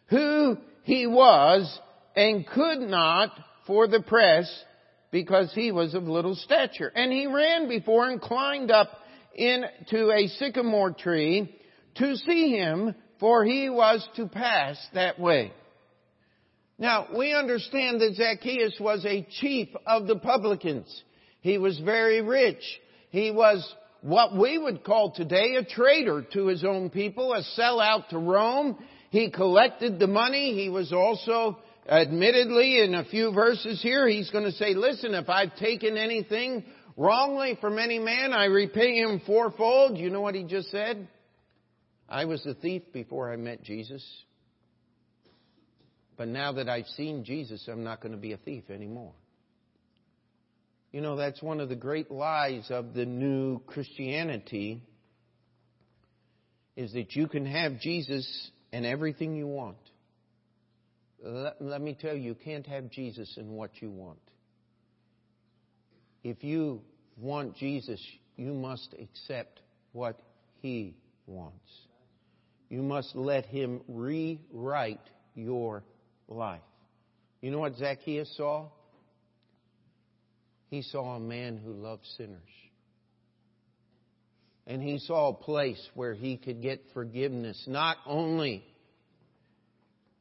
who 0.06 0.56
he 0.84 1.08
was, 1.08 1.78
and 2.15 2.48
could 2.48 2.80
not 2.80 3.32
for 3.67 3.89
the 3.89 4.02
press, 4.02 4.50
because 5.12 5.52
he 5.54 5.74
was 5.74 5.93
of 5.93 6.04
little 6.04 6.36
stature. 6.36 6.89
And 6.96 7.12
he 7.12 7.28
ran 7.28 7.67
before 7.67 8.10
and 8.10 8.22
climbed 8.22 8.72
up 8.72 8.91
into 9.36 10.10
a 10.10 10.28
sycamore 10.39 10.91
tree 10.91 11.54
to 11.96 12.15
see 12.15 12.52
him, 12.56 12.96
for 13.20 13.43
he 13.43 13.70
was 13.70 14.08
to 14.15 14.28
pass 14.28 14.78
that 14.93 15.20
way. 15.20 15.52
Now, 16.80 17.08
we 17.18 17.34
understand 17.34 18.02
that 18.02 18.16
Zacchaeus 18.16 18.78
was 18.80 19.04
a 19.06 19.28
chief 19.40 19.70
of 19.86 20.06
the 20.06 20.18
publicans. 20.18 21.04
He 21.42 21.58
was 21.58 21.80
very 21.80 22.22
rich. 22.22 22.62
He 23.10 23.32
was 23.32 23.68
what 24.02 24.38
we 24.38 24.58
would 24.58 24.84
call 24.84 25.12
today 25.12 25.56
a 25.56 25.63
traitor 25.66 26.24
to 26.34 26.48
his 26.48 26.63
own 26.63 26.90
people, 26.90 27.34
a 27.34 27.42
sellout 27.60 28.10
to 28.10 28.20
Rome. 28.20 28.78
He 29.10 29.32
collected 29.32 29.98
the 29.98 30.08
money. 30.08 30.54
He 30.54 30.70
was 30.70 30.94
also, 30.94 31.58
admittedly, 31.90 32.84
in 32.84 32.94
a 32.94 33.06
few 33.06 33.32
verses 33.32 33.82
here, 33.82 34.08
he's 34.08 34.30
going 34.30 34.46
to 34.46 34.52
say, 34.52 34.76
listen, 34.76 35.16
if 35.16 35.30
I've 35.30 35.56
taken 35.56 35.98
anything 35.98 36.63
wrongly 36.96 37.58
from 37.60 37.80
any 37.80 37.98
man, 37.98 38.34
I 38.34 38.46
repay 38.46 38.98
him 38.98 39.22
fourfold. 39.26 39.98
You 39.98 40.12
know 40.12 40.22
what 40.22 40.36
he 40.36 40.44
just 40.44 40.70
said? 40.70 41.08
I 42.08 42.26
was 42.26 42.46
a 42.46 42.54
thief 42.54 42.84
before 42.94 43.32
I 43.32 43.36
met 43.36 43.63
Jesus. 43.63 44.06
But 46.17 46.27
now 46.27 46.53
that 46.53 46.67
I've 46.67 46.88
seen 46.88 47.23
Jesus, 47.23 47.67
I'm 47.71 47.84
not 47.84 48.01
going 48.01 48.12
to 48.12 48.17
be 48.17 48.34
a 48.34 48.38
thief 48.38 48.69
anymore. 48.69 49.13
You 50.91 51.01
know, 51.01 51.15
that's 51.15 51.41
one 51.41 51.60
of 51.60 51.69
the 51.69 51.75
great 51.75 52.10
lies 52.10 52.67
of 52.71 52.93
the 52.93 53.06
new 53.06 53.60
Christianity 53.67 54.82
is 56.75 56.93
that 56.93 57.15
you 57.15 57.27
can 57.27 57.45
have 57.45 57.80
Jesus 57.80 58.51
and 58.71 58.86
everything 58.86 59.36
you 59.36 59.47
want. 59.47 59.77
Let, 61.23 61.62
let, 61.62 61.82
me 61.82 61.97
tell 61.99 62.15
you, 62.15 62.21
you 62.21 62.36
can't 62.36 62.65
have 62.67 62.89
Jesus 62.89 63.36
and 63.38 63.49
what 63.49 63.71
you 63.82 63.89
want. 63.89 64.19
If 66.23 66.43
you 66.43 66.82
want 67.17 67.58
Jesus, 67.58 68.03
you 68.36 68.53
must 68.53 68.95
accept 68.99 69.60
what 69.91 70.19
He 70.62 70.95
wants. 71.25 71.71
You 72.69 72.82
must 72.82 73.15
let 73.15 73.45
Him 73.45 73.82
rewrite 73.88 75.01
your 75.36 75.84
life. 76.28 76.62
You 77.42 77.52
know 77.52 77.60
what 77.60 77.76
Zacchaeus 77.78 78.34
saw? 78.36 78.68
He 80.70 80.82
saw 80.82 81.16
a 81.16 81.20
man 81.20 81.58
who 81.58 81.72
loved 81.72 82.06
sinners. 82.18 82.42
And 84.66 84.82
he 84.82 85.00
saw 85.00 85.30
a 85.30 85.34
place 85.34 85.82
where 85.94 86.13
he 86.13 86.36
could 86.36 86.62
get 86.62 86.82
forgiveness, 86.94 87.63
not 87.68 87.98
only 88.06 88.66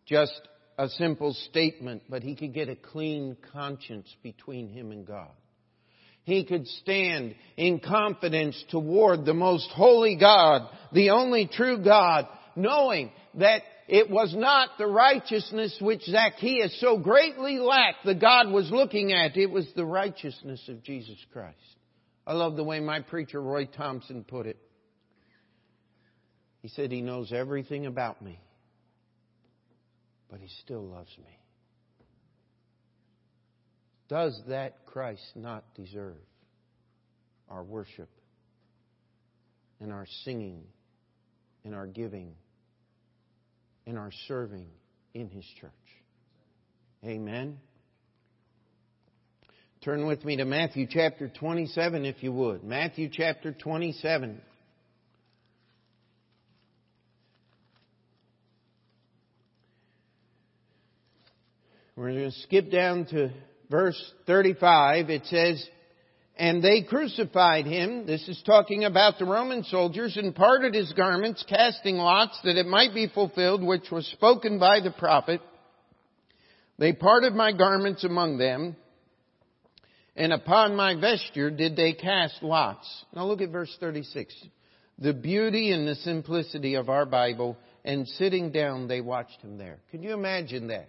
just 0.06 0.40
a 0.78 0.88
simple 0.90 1.34
statement, 1.50 2.02
but 2.08 2.22
he 2.22 2.36
could 2.36 2.54
get 2.54 2.68
a 2.68 2.76
clean 2.76 3.36
conscience 3.52 4.06
between 4.22 4.68
him 4.68 4.92
and 4.92 5.04
God. 5.04 5.30
He 6.22 6.44
could 6.44 6.66
stand 6.66 7.34
in 7.56 7.80
confidence 7.80 8.62
toward 8.70 9.24
the 9.24 9.34
most 9.34 9.68
holy 9.70 10.16
God, 10.16 10.68
the 10.92 11.10
only 11.10 11.48
true 11.48 11.82
God, 11.82 12.26
knowing 12.54 13.10
that 13.34 13.62
it 13.88 14.10
was 14.10 14.34
not 14.34 14.70
the 14.78 14.86
righteousness 14.86 15.76
which 15.80 16.02
Zacchaeus 16.02 16.80
so 16.80 16.98
greatly 16.98 17.58
lacked 17.58 18.04
that 18.04 18.20
God 18.20 18.50
was 18.50 18.70
looking 18.70 19.12
at. 19.12 19.36
It 19.36 19.50
was 19.50 19.66
the 19.76 19.84
righteousness 19.84 20.60
of 20.68 20.82
Jesus 20.82 21.18
Christ. 21.32 21.56
I 22.26 22.32
love 22.32 22.56
the 22.56 22.64
way 22.64 22.80
my 22.80 23.00
preacher 23.00 23.40
Roy 23.40 23.66
Thompson 23.66 24.24
put 24.24 24.46
it. 24.46 24.58
He 26.62 26.68
said 26.68 26.90
he 26.90 27.00
knows 27.00 27.32
everything 27.32 27.86
about 27.86 28.20
me, 28.20 28.40
but 30.28 30.40
he 30.40 30.48
still 30.64 30.84
loves 30.84 31.16
me. 31.18 31.38
Does 34.08 34.40
that 34.48 34.84
Christ 34.86 35.22
not 35.36 35.62
deserve 35.76 36.16
our 37.48 37.62
worship 37.62 38.08
and 39.78 39.92
our 39.92 40.06
singing 40.24 40.64
and 41.64 41.72
our 41.72 41.86
giving 41.86 42.32
and 43.86 43.98
our 43.98 44.10
serving 44.26 44.66
in 45.14 45.28
His 45.28 45.44
church. 45.60 45.70
Amen. 47.04 47.58
Turn 49.82 50.06
with 50.06 50.24
me 50.24 50.36
to 50.38 50.44
Matthew 50.44 50.86
chapter 50.90 51.28
27 51.28 52.04
if 52.04 52.22
you 52.22 52.32
would. 52.32 52.64
Matthew 52.64 53.08
chapter 53.12 53.52
27. 53.52 54.40
We're 61.94 62.12
going 62.12 62.30
to 62.30 62.38
skip 62.40 62.70
down 62.70 63.06
to 63.06 63.30
verse 63.70 64.12
35. 64.26 65.08
It 65.08 65.24
says, 65.26 65.66
and 66.36 66.62
they 66.62 66.82
crucified 66.82 67.66
him. 67.66 68.06
This 68.06 68.28
is 68.28 68.40
talking 68.44 68.84
about 68.84 69.18
the 69.18 69.24
Roman 69.24 69.64
soldiers 69.64 70.16
and 70.16 70.34
parted 70.34 70.74
his 70.74 70.92
garments, 70.92 71.44
casting 71.48 71.96
lots 71.96 72.38
that 72.44 72.58
it 72.58 72.66
might 72.66 72.94
be 72.94 73.08
fulfilled, 73.08 73.62
which 73.62 73.90
was 73.90 74.06
spoken 74.08 74.58
by 74.58 74.80
the 74.80 74.90
prophet. 74.90 75.40
They 76.78 76.92
parted 76.92 77.34
my 77.34 77.52
garments 77.52 78.04
among 78.04 78.36
them, 78.36 78.76
and 80.14 80.32
upon 80.32 80.76
my 80.76 80.94
vesture 80.94 81.50
did 81.50 81.74
they 81.74 81.94
cast 81.94 82.42
lots. 82.42 82.86
Now 83.14 83.24
look 83.24 83.40
at 83.40 83.50
verse 83.50 83.74
36. 83.80 84.34
The 84.98 85.14
beauty 85.14 85.72
and 85.72 85.88
the 85.88 85.94
simplicity 85.94 86.74
of 86.74 86.90
our 86.90 87.06
Bible, 87.06 87.56
and 87.82 88.06
sitting 88.06 88.52
down 88.52 88.88
they 88.88 89.00
watched 89.00 89.40
him 89.40 89.56
there. 89.56 89.78
Can 89.90 90.02
you 90.02 90.12
imagine 90.12 90.68
that? 90.68 90.88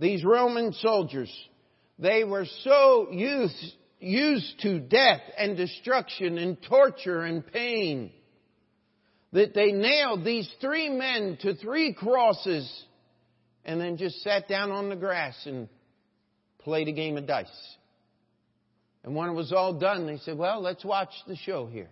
These 0.00 0.24
Roman 0.24 0.72
soldiers, 0.72 1.32
they 1.98 2.24
were 2.24 2.46
so 2.64 3.08
used 3.10 3.74
used 4.02 4.60
to 4.60 4.80
death 4.80 5.20
and 5.36 5.56
destruction 5.56 6.38
and 6.38 6.56
torture 6.62 7.22
and 7.22 7.46
pain. 7.46 8.12
That 9.32 9.54
they 9.54 9.72
nailed 9.72 10.24
these 10.24 10.50
three 10.60 10.90
men 10.90 11.38
to 11.40 11.54
three 11.54 11.94
crosses 11.94 12.70
and 13.64 13.80
then 13.80 13.96
just 13.96 14.22
sat 14.22 14.48
down 14.48 14.70
on 14.70 14.88
the 14.88 14.96
grass 14.96 15.34
and 15.46 15.68
played 16.58 16.88
a 16.88 16.92
game 16.92 17.16
of 17.16 17.26
dice. 17.26 17.46
And 19.04 19.14
when 19.14 19.28
it 19.28 19.32
was 19.32 19.52
all 19.52 19.74
done, 19.74 20.06
they 20.06 20.18
said, 20.18 20.36
well, 20.36 20.60
let's 20.60 20.84
watch 20.84 21.10
the 21.26 21.36
show 21.36 21.66
here. 21.66 21.90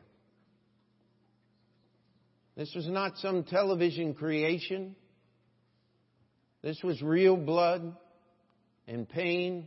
This 2.56 2.72
was 2.74 2.86
not 2.86 3.16
some 3.18 3.44
television 3.44 4.14
creation. 4.14 4.94
This 6.62 6.78
was 6.82 7.00
real 7.00 7.36
blood 7.36 7.96
and 8.86 9.08
pain 9.08 9.66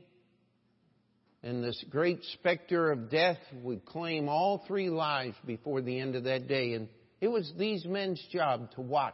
and 1.43 1.61
this 1.61 1.83
great 1.89 2.23
specter 2.33 2.89
of 2.91 3.09
death 3.09 3.37
would 3.61 3.85
claim 3.85 4.29
all 4.29 4.63
three 4.65 4.89
lives 4.89 5.35
before 5.45 5.81
the 5.81 5.99
end 5.99 6.15
of 6.15 6.23
that 6.23 6.47
day. 6.47 6.73
And 6.73 6.87
it 7.19 7.27
was 7.27 7.51
these 7.57 7.83
men's 7.85 8.23
job 8.31 8.71
to 8.75 8.81
watch 8.81 9.13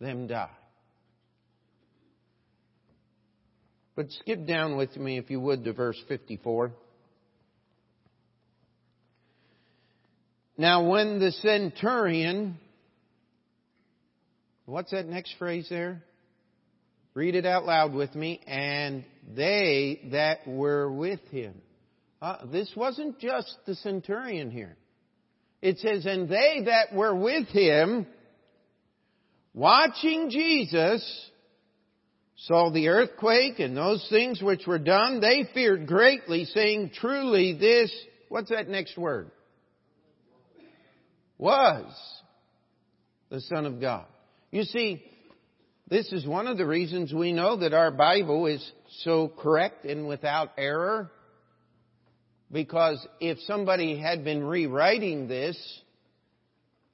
them 0.00 0.26
die. 0.26 0.50
But 3.94 4.10
skip 4.10 4.46
down 4.46 4.76
with 4.76 4.96
me, 4.96 5.18
if 5.18 5.30
you 5.30 5.40
would, 5.40 5.64
to 5.64 5.72
verse 5.72 6.00
54. 6.08 6.72
Now, 10.56 10.88
when 10.88 11.20
the 11.20 11.30
centurion, 11.30 12.58
what's 14.66 14.90
that 14.90 15.06
next 15.06 15.34
phrase 15.38 15.68
there? 15.70 16.02
Read 17.14 17.36
it 17.36 17.46
out 17.46 17.64
loud 17.64 17.92
with 17.92 18.14
me. 18.16 18.40
And 18.46 19.04
they 19.34 20.00
that 20.12 20.46
were 20.46 20.90
with 20.90 21.20
him. 21.30 21.54
Uh, 22.20 22.46
this 22.46 22.70
wasn't 22.76 23.18
just 23.20 23.54
the 23.66 23.74
centurion 23.76 24.50
here. 24.50 24.76
It 25.60 25.78
says, 25.78 26.06
and 26.06 26.28
they 26.28 26.62
that 26.66 26.94
were 26.94 27.14
with 27.14 27.48
him, 27.48 28.06
watching 29.54 30.30
Jesus, 30.30 31.30
saw 32.36 32.70
the 32.70 32.88
earthquake 32.88 33.58
and 33.58 33.76
those 33.76 34.06
things 34.08 34.40
which 34.40 34.66
were 34.66 34.78
done. 34.78 35.20
They 35.20 35.48
feared 35.52 35.86
greatly, 35.86 36.44
saying, 36.44 36.92
truly 36.94 37.56
this, 37.58 37.92
what's 38.28 38.50
that 38.50 38.68
next 38.68 38.96
word? 38.96 39.30
Was 41.38 41.92
the 43.30 43.40
Son 43.42 43.66
of 43.66 43.80
God. 43.80 44.06
You 44.50 44.62
see, 44.64 45.02
this 45.90 46.12
is 46.12 46.26
one 46.26 46.46
of 46.46 46.58
the 46.58 46.66
reasons 46.66 47.12
we 47.12 47.32
know 47.32 47.56
that 47.56 47.72
our 47.72 47.90
Bible 47.90 48.46
is 48.46 48.72
so 49.00 49.28
correct 49.28 49.84
and 49.84 50.06
without 50.06 50.50
error. 50.58 51.10
Because 52.50 53.06
if 53.20 53.38
somebody 53.40 53.98
had 53.98 54.24
been 54.24 54.44
rewriting 54.44 55.28
this 55.28 55.58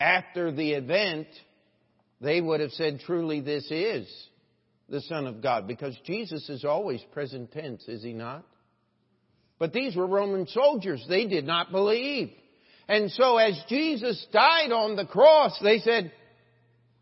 after 0.01 0.53
the 0.53 0.73
event, 0.73 1.27
they 2.21 2.41
would 2.41 2.61
have 2.61 2.73
said, 2.73 3.01
truly 3.01 3.41
this 3.41 3.67
is 3.71 4.09
the 4.89 5.01
Son 5.03 5.27
of 5.27 5.43
God. 5.43 5.67
Because 5.67 5.97
Jesus 6.05 6.49
is 6.49 6.65
always 6.65 7.01
present 7.13 7.53
tense, 7.53 7.87
is 7.89 8.03
he 8.03 8.13
not? 8.13 8.45
But 9.59 9.73
these 9.73 9.97
were 9.97 10.07
Roman 10.07 10.47
soldiers. 10.49 11.05
They 11.09 11.27
did 11.27 11.47
not 11.47 11.71
believe. 11.71 12.31
And 12.89 13.11
so 13.13 13.39
as 13.39 13.61
Jesus 13.69 14.25
died 14.33 14.73
on 14.73 14.97
the 14.97 15.07
cross, 15.07 15.59
they 15.63 15.79
said, 15.79 16.13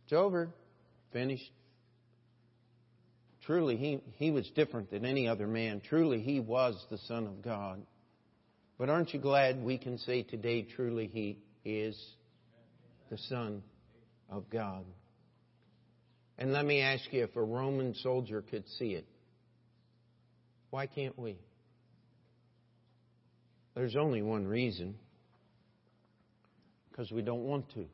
it's 0.04 0.12
over. 0.12 0.50
Finished. 1.12 1.50
Truly, 3.46 3.76
he, 3.76 4.00
he 4.16 4.30
was 4.30 4.48
different 4.54 4.90
than 4.90 5.04
any 5.04 5.26
other 5.26 5.48
man. 5.48 5.80
Truly, 5.88 6.20
he 6.20 6.38
was 6.38 6.74
the 6.90 6.98
Son 6.98 7.26
of 7.26 7.42
God. 7.42 7.82
But 8.78 8.88
aren't 8.88 9.12
you 9.12 9.20
glad 9.20 9.62
we 9.62 9.78
can 9.78 9.98
say 9.98 10.22
today, 10.22 10.62
truly, 10.62 11.08
he 11.08 11.38
is 11.64 12.00
the 13.10 13.18
Son 13.18 13.62
of 14.30 14.48
God? 14.48 14.84
And 16.38 16.52
let 16.52 16.64
me 16.64 16.80
ask 16.80 17.04
you, 17.10 17.24
if 17.24 17.34
a 17.36 17.42
Roman 17.42 17.94
soldier 17.96 18.42
could 18.42 18.64
see 18.78 18.92
it, 18.94 19.06
why 20.70 20.86
can't 20.86 21.18
we? 21.18 21.38
There's 23.74 23.96
only 23.96 24.22
one 24.22 24.46
reason 24.46 24.94
because 26.90 27.10
we 27.10 27.22
don't 27.22 27.44
want 27.44 27.72
to. 27.74 27.86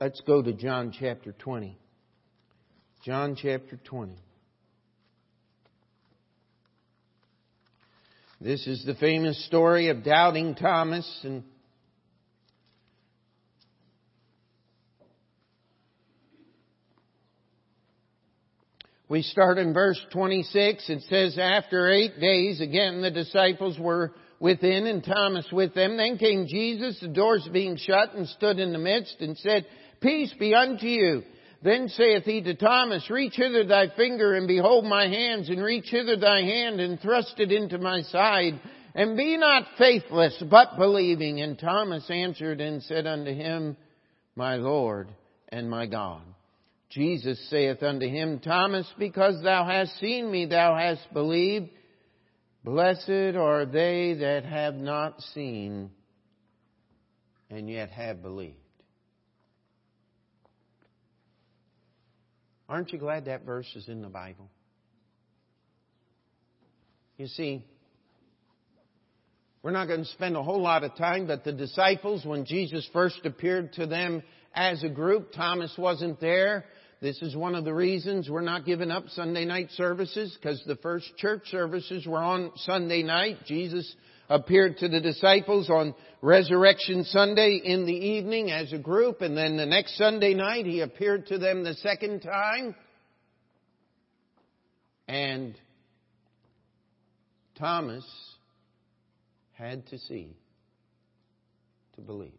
Let's 0.00 0.20
go 0.22 0.42
to 0.42 0.52
John 0.52 0.94
chapter 0.98 1.32
20. 1.32 1.78
John 3.02 3.34
chapter 3.34 3.78
20. 3.82 4.14
This 8.42 8.66
is 8.66 8.84
the 8.84 8.94
famous 8.94 9.42
story 9.46 9.88
of 9.88 10.04
doubting 10.04 10.54
Thomas 10.54 11.20
and 11.24 11.42
We 19.08 19.22
start 19.22 19.56
in 19.58 19.72
verse 19.72 19.98
26. 20.12 20.88
It 20.88 21.02
says, 21.08 21.36
After 21.36 21.90
eight 21.90 22.20
days, 22.20 22.60
again 22.60 23.00
the 23.00 23.10
disciples 23.10 23.78
were 23.78 24.12
within 24.38 24.86
and 24.86 25.02
Thomas 25.02 25.46
with 25.50 25.74
them. 25.74 25.96
Then 25.96 26.18
came 26.18 26.46
Jesus, 26.46 27.00
the 27.00 27.08
doors 27.08 27.48
being 27.50 27.76
shut, 27.76 28.14
and 28.14 28.28
stood 28.28 28.58
in 28.58 28.72
the 28.72 28.78
midst 28.78 29.16
and 29.20 29.36
said, 29.38 29.66
Peace 30.00 30.32
be 30.38 30.54
unto 30.54 30.86
you. 30.86 31.22
Then 31.62 31.88
saith 31.88 32.24
he 32.24 32.40
to 32.42 32.54
Thomas, 32.54 33.10
Reach 33.10 33.34
hither 33.36 33.64
thy 33.64 33.88
finger 33.94 34.34
and 34.34 34.48
behold 34.48 34.84
my 34.84 35.08
hands, 35.08 35.50
and 35.50 35.62
reach 35.62 35.88
hither 35.90 36.16
thy 36.16 36.40
hand 36.40 36.80
and 36.80 36.98
thrust 36.98 37.34
it 37.38 37.52
into 37.52 37.78
my 37.78 38.02
side, 38.02 38.58
and 38.94 39.16
be 39.16 39.36
not 39.36 39.64
faithless, 39.76 40.42
but 40.50 40.78
believing. 40.78 41.40
And 41.40 41.58
Thomas 41.58 42.08
answered 42.10 42.60
and 42.60 42.82
said 42.82 43.06
unto 43.06 43.32
him, 43.32 43.76
My 44.34 44.56
Lord 44.56 45.08
and 45.50 45.68
my 45.68 45.86
God. 45.86 46.22
Jesus 46.88 47.38
saith 47.50 47.82
unto 47.82 48.08
him, 48.08 48.40
Thomas, 48.40 48.90
because 48.98 49.42
thou 49.42 49.64
hast 49.64 49.98
seen 50.00 50.30
me, 50.30 50.46
thou 50.46 50.74
hast 50.74 51.12
believed. 51.12 51.70
Blessed 52.64 53.36
are 53.36 53.64
they 53.64 54.14
that 54.14 54.44
have 54.44 54.74
not 54.74 55.20
seen 55.34 55.90
and 57.48 57.70
yet 57.70 57.90
have 57.90 58.22
believed. 58.22 58.56
Aren't 62.70 62.92
you 62.92 63.00
glad 63.00 63.24
that 63.24 63.44
verse 63.44 63.66
is 63.74 63.88
in 63.88 64.00
the 64.00 64.08
Bible? 64.08 64.48
You 67.16 67.26
see, 67.26 67.64
we're 69.60 69.72
not 69.72 69.88
going 69.88 70.04
to 70.04 70.10
spend 70.10 70.36
a 70.36 70.42
whole 70.42 70.62
lot 70.62 70.84
of 70.84 70.94
time, 70.94 71.26
but 71.26 71.42
the 71.42 71.52
disciples, 71.52 72.24
when 72.24 72.44
Jesus 72.44 72.88
first 72.92 73.26
appeared 73.26 73.72
to 73.72 73.86
them 73.86 74.22
as 74.54 74.84
a 74.84 74.88
group, 74.88 75.32
Thomas 75.32 75.74
wasn't 75.76 76.20
there. 76.20 76.64
This 77.02 77.20
is 77.22 77.34
one 77.34 77.56
of 77.56 77.64
the 77.64 77.74
reasons 77.74 78.30
we're 78.30 78.40
not 78.40 78.64
giving 78.64 78.92
up 78.92 79.08
Sunday 79.08 79.44
night 79.44 79.70
services 79.72 80.38
because 80.40 80.62
the 80.64 80.76
first 80.76 81.10
church 81.16 81.42
services 81.50 82.06
were 82.06 82.22
on 82.22 82.52
Sunday 82.54 83.02
night. 83.02 83.38
Jesus 83.46 83.92
appeared 84.30 84.78
to 84.78 84.88
the 84.88 85.00
disciples 85.00 85.68
on 85.68 85.94
Resurrection 86.22 87.04
Sunday 87.04 87.60
in 87.62 87.84
the 87.84 87.92
evening 87.92 88.52
as 88.52 88.72
a 88.72 88.78
group 88.78 89.20
and 89.20 89.36
then 89.36 89.56
the 89.56 89.66
next 89.66 89.98
Sunday 89.98 90.34
night 90.34 90.66
he 90.66 90.80
appeared 90.80 91.26
to 91.26 91.38
them 91.38 91.64
the 91.64 91.74
second 91.74 92.20
time. 92.20 92.76
And 95.08 95.56
Thomas 97.58 98.04
had 99.52 99.86
to 99.88 99.98
see 99.98 100.36
to 101.96 102.00
believe. 102.00 102.38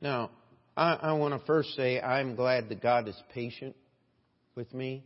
Now, 0.00 0.30
I, 0.76 0.94
I 0.94 1.12
want 1.12 1.38
to 1.38 1.46
first 1.46 1.74
say 1.76 2.00
I'm 2.00 2.34
glad 2.34 2.68
that 2.68 2.82
God 2.82 3.06
is 3.06 3.16
patient 3.32 3.76
with 4.56 4.74
me 4.74 5.04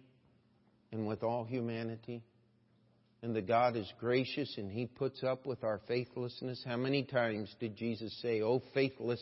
and 0.90 1.06
with 1.06 1.22
all 1.22 1.44
humanity. 1.44 2.22
And 3.22 3.36
that 3.36 3.46
God 3.46 3.76
is 3.76 3.90
gracious 4.00 4.54
and 4.56 4.70
He 4.70 4.86
puts 4.86 5.22
up 5.22 5.46
with 5.46 5.62
our 5.62 5.80
faithlessness. 5.86 6.62
How 6.66 6.76
many 6.76 7.02
times 7.02 7.54
did 7.60 7.76
Jesus 7.76 8.16
say, 8.22 8.40
Oh, 8.40 8.62
faithless, 8.72 9.20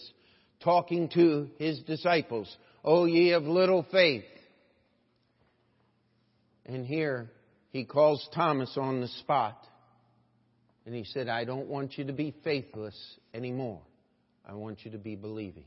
talking 0.62 1.08
to 1.14 1.48
His 1.58 1.80
disciples, 1.80 2.54
Oh, 2.84 3.06
ye 3.06 3.32
of 3.32 3.42
little 3.42 3.84
faith? 3.90 4.24
And 6.64 6.86
here 6.86 7.30
He 7.70 7.84
calls 7.84 8.26
Thomas 8.34 8.72
on 8.76 9.00
the 9.00 9.08
spot. 9.08 9.58
And 10.86 10.94
He 10.94 11.04
said, 11.04 11.28
I 11.28 11.44
don't 11.44 11.66
want 11.66 11.98
you 11.98 12.04
to 12.04 12.12
be 12.12 12.34
faithless 12.44 12.96
anymore. 13.34 13.80
I 14.48 14.54
want 14.54 14.84
you 14.84 14.92
to 14.92 14.98
be 14.98 15.16
believing. 15.16 15.66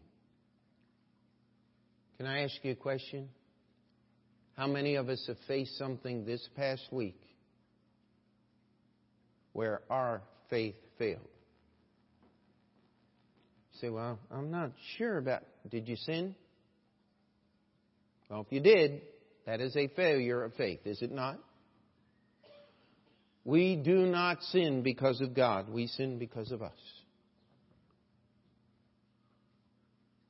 Can 2.17 2.26
I 2.26 2.44
ask 2.44 2.54
you 2.63 2.72
a 2.72 2.76
question? 2.76 3.30
How 4.56 4.67
many 4.67 4.96
of 4.96 5.10
us 5.10 5.24
have 5.28 5.38
faced 5.48 5.78
something 5.78 6.26
this 6.26 6.48
past 6.56 6.84
week 6.91 7.20
where 9.53 9.81
our 9.89 10.21
faith 10.49 10.75
failed? 10.97 11.19
You 13.73 13.79
say, 13.79 13.89
well, 13.89 14.19
I'm 14.31 14.51
not 14.51 14.71
sure 14.97 15.17
about. 15.17 15.43
Did 15.69 15.87
you 15.87 15.95
sin? 15.95 16.35
Well, 18.29 18.41
if 18.41 18.47
you 18.51 18.61
did, 18.61 19.01
that 19.45 19.59
is 19.61 19.75
a 19.75 19.87
failure 19.89 20.43
of 20.43 20.53
faith, 20.53 20.79
is 20.85 21.01
it 21.01 21.11
not? 21.11 21.37
We 23.43 23.75
do 23.75 24.05
not 24.05 24.41
sin 24.43 24.83
because 24.83 25.19
of 25.19 25.33
God. 25.33 25.69
We 25.69 25.87
sin 25.87 26.19
because 26.19 26.51
of 26.51 26.61
us. 26.61 26.71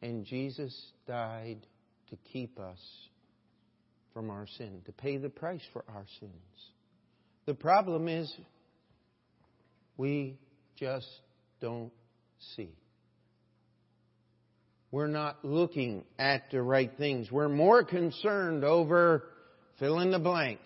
And 0.01 0.25
Jesus 0.25 0.73
died 1.07 1.59
to 2.09 2.17
keep 2.31 2.59
us 2.59 2.79
from 4.13 4.29
our 4.29 4.47
sin, 4.57 4.81
to 4.85 4.91
pay 4.91 5.17
the 5.17 5.29
price 5.29 5.61
for 5.73 5.83
our 5.87 6.05
sins. 6.19 6.31
The 7.45 7.53
problem 7.53 8.07
is 8.07 8.33
we 10.01 10.39
just 10.77 11.07
don't 11.59 11.91
see. 12.55 12.71
We're 14.89 15.05
not 15.05 15.45
looking 15.45 16.05
at 16.17 16.49
the 16.49 16.59
right 16.63 16.89
things. 16.97 17.31
We're 17.31 17.47
more 17.47 17.83
concerned 17.83 18.63
over 18.63 19.23
fill 19.77 19.99
in 19.99 20.09
the 20.09 20.17
blank, 20.17 20.59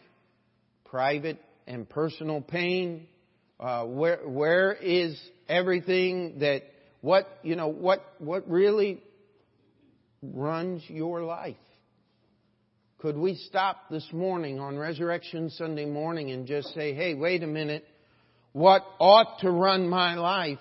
private 0.86 1.38
and 1.68 1.88
personal 1.88 2.40
pain. 2.40 3.08
Uh, 3.60 3.84
where 3.84 4.20
where 4.26 4.72
is 4.72 5.20
everything 5.50 6.40
that 6.40 6.64
what 7.02 7.28
you 7.44 7.58
know 7.58 7.68
what 7.68 8.06
what 8.20 8.50
really 8.50 9.04
runs 10.24 10.82
your 10.88 11.24
life. 11.24 11.58
Could 13.00 13.18
we 13.18 13.36
stop 13.36 13.90
this 13.92 14.08
morning 14.14 14.62
on 14.62 14.78
Resurrection 14.78 15.50
Sunday 15.50 15.86
morning 15.86 16.32
and 16.32 16.48
just 16.48 16.74
say, 16.74 16.94
hey, 16.94 17.16
wait 17.16 17.44
a 17.44 17.48
minute. 17.48 17.86
What 18.56 18.86
ought 18.99 19.39
to 19.39 19.51
run 19.51 19.89
my 19.89 20.16
life 20.16 20.60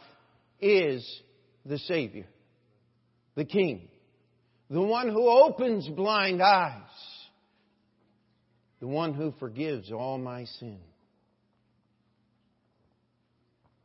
is 0.61 1.09
the 1.65 1.79
Savior, 1.79 2.27
the 3.37 3.45
King, 3.45 3.89
the 4.69 4.83
one 4.83 5.11
who 5.11 5.29
opens 5.29 5.89
blind 5.91 6.43
eyes, 6.43 6.83
the 8.81 8.89
one 8.89 9.15
who 9.15 9.33
forgives 9.39 9.93
all 9.93 10.19
my 10.19 10.45
sin, 10.59 10.81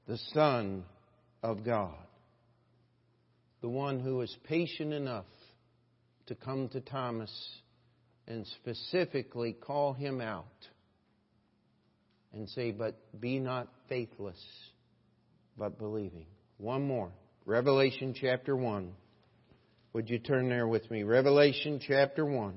the 0.08 0.18
Son 0.34 0.86
of 1.44 1.64
God, 1.64 1.94
the 3.62 3.70
one 3.70 4.00
who 4.00 4.22
is 4.22 4.36
patient 4.46 4.92
enough 4.92 5.30
to 6.26 6.34
come 6.34 6.68
to 6.70 6.82
Thomas 6.82 7.32
and 8.28 8.48
specifically 8.60 9.54
call 9.54 9.94
him 9.94 10.20
out 10.20 10.48
and 12.34 12.50
say, 12.50 12.72
But 12.72 12.96
be 13.22 13.38
not 13.38 13.68
faithless, 13.90 14.40
but 15.58 15.78
believing. 15.78 16.28
One 16.58 16.88
more. 16.88 17.12
Revelation 17.46 18.14
chapter 18.14 18.56
1. 18.56 18.94
Would 19.94 20.10
you 20.10 20.20
turn 20.20 20.48
there 20.48 20.68
with 20.68 20.90
me? 20.92 21.04
Revelation 21.04 21.82
chapter 21.86 22.24
1. 22.24 22.54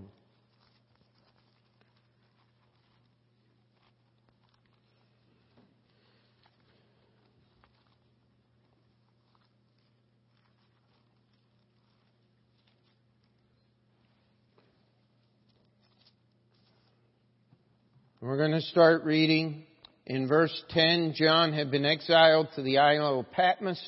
We're 18.21 18.37
going 18.37 18.53
to 18.53 18.61
start 18.61 19.03
reading 19.03 19.65
in 20.07 20.29
verse 20.29 20.63
10. 20.71 21.15
John 21.17 21.53
had 21.53 21.71
been 21.71 21.85
exiled 21.85 22.49
to 22.55 22.63
the 22.63 22.79
isle 22.79 23.21
of 23.21 23.31
Patmos. 23.33 23.83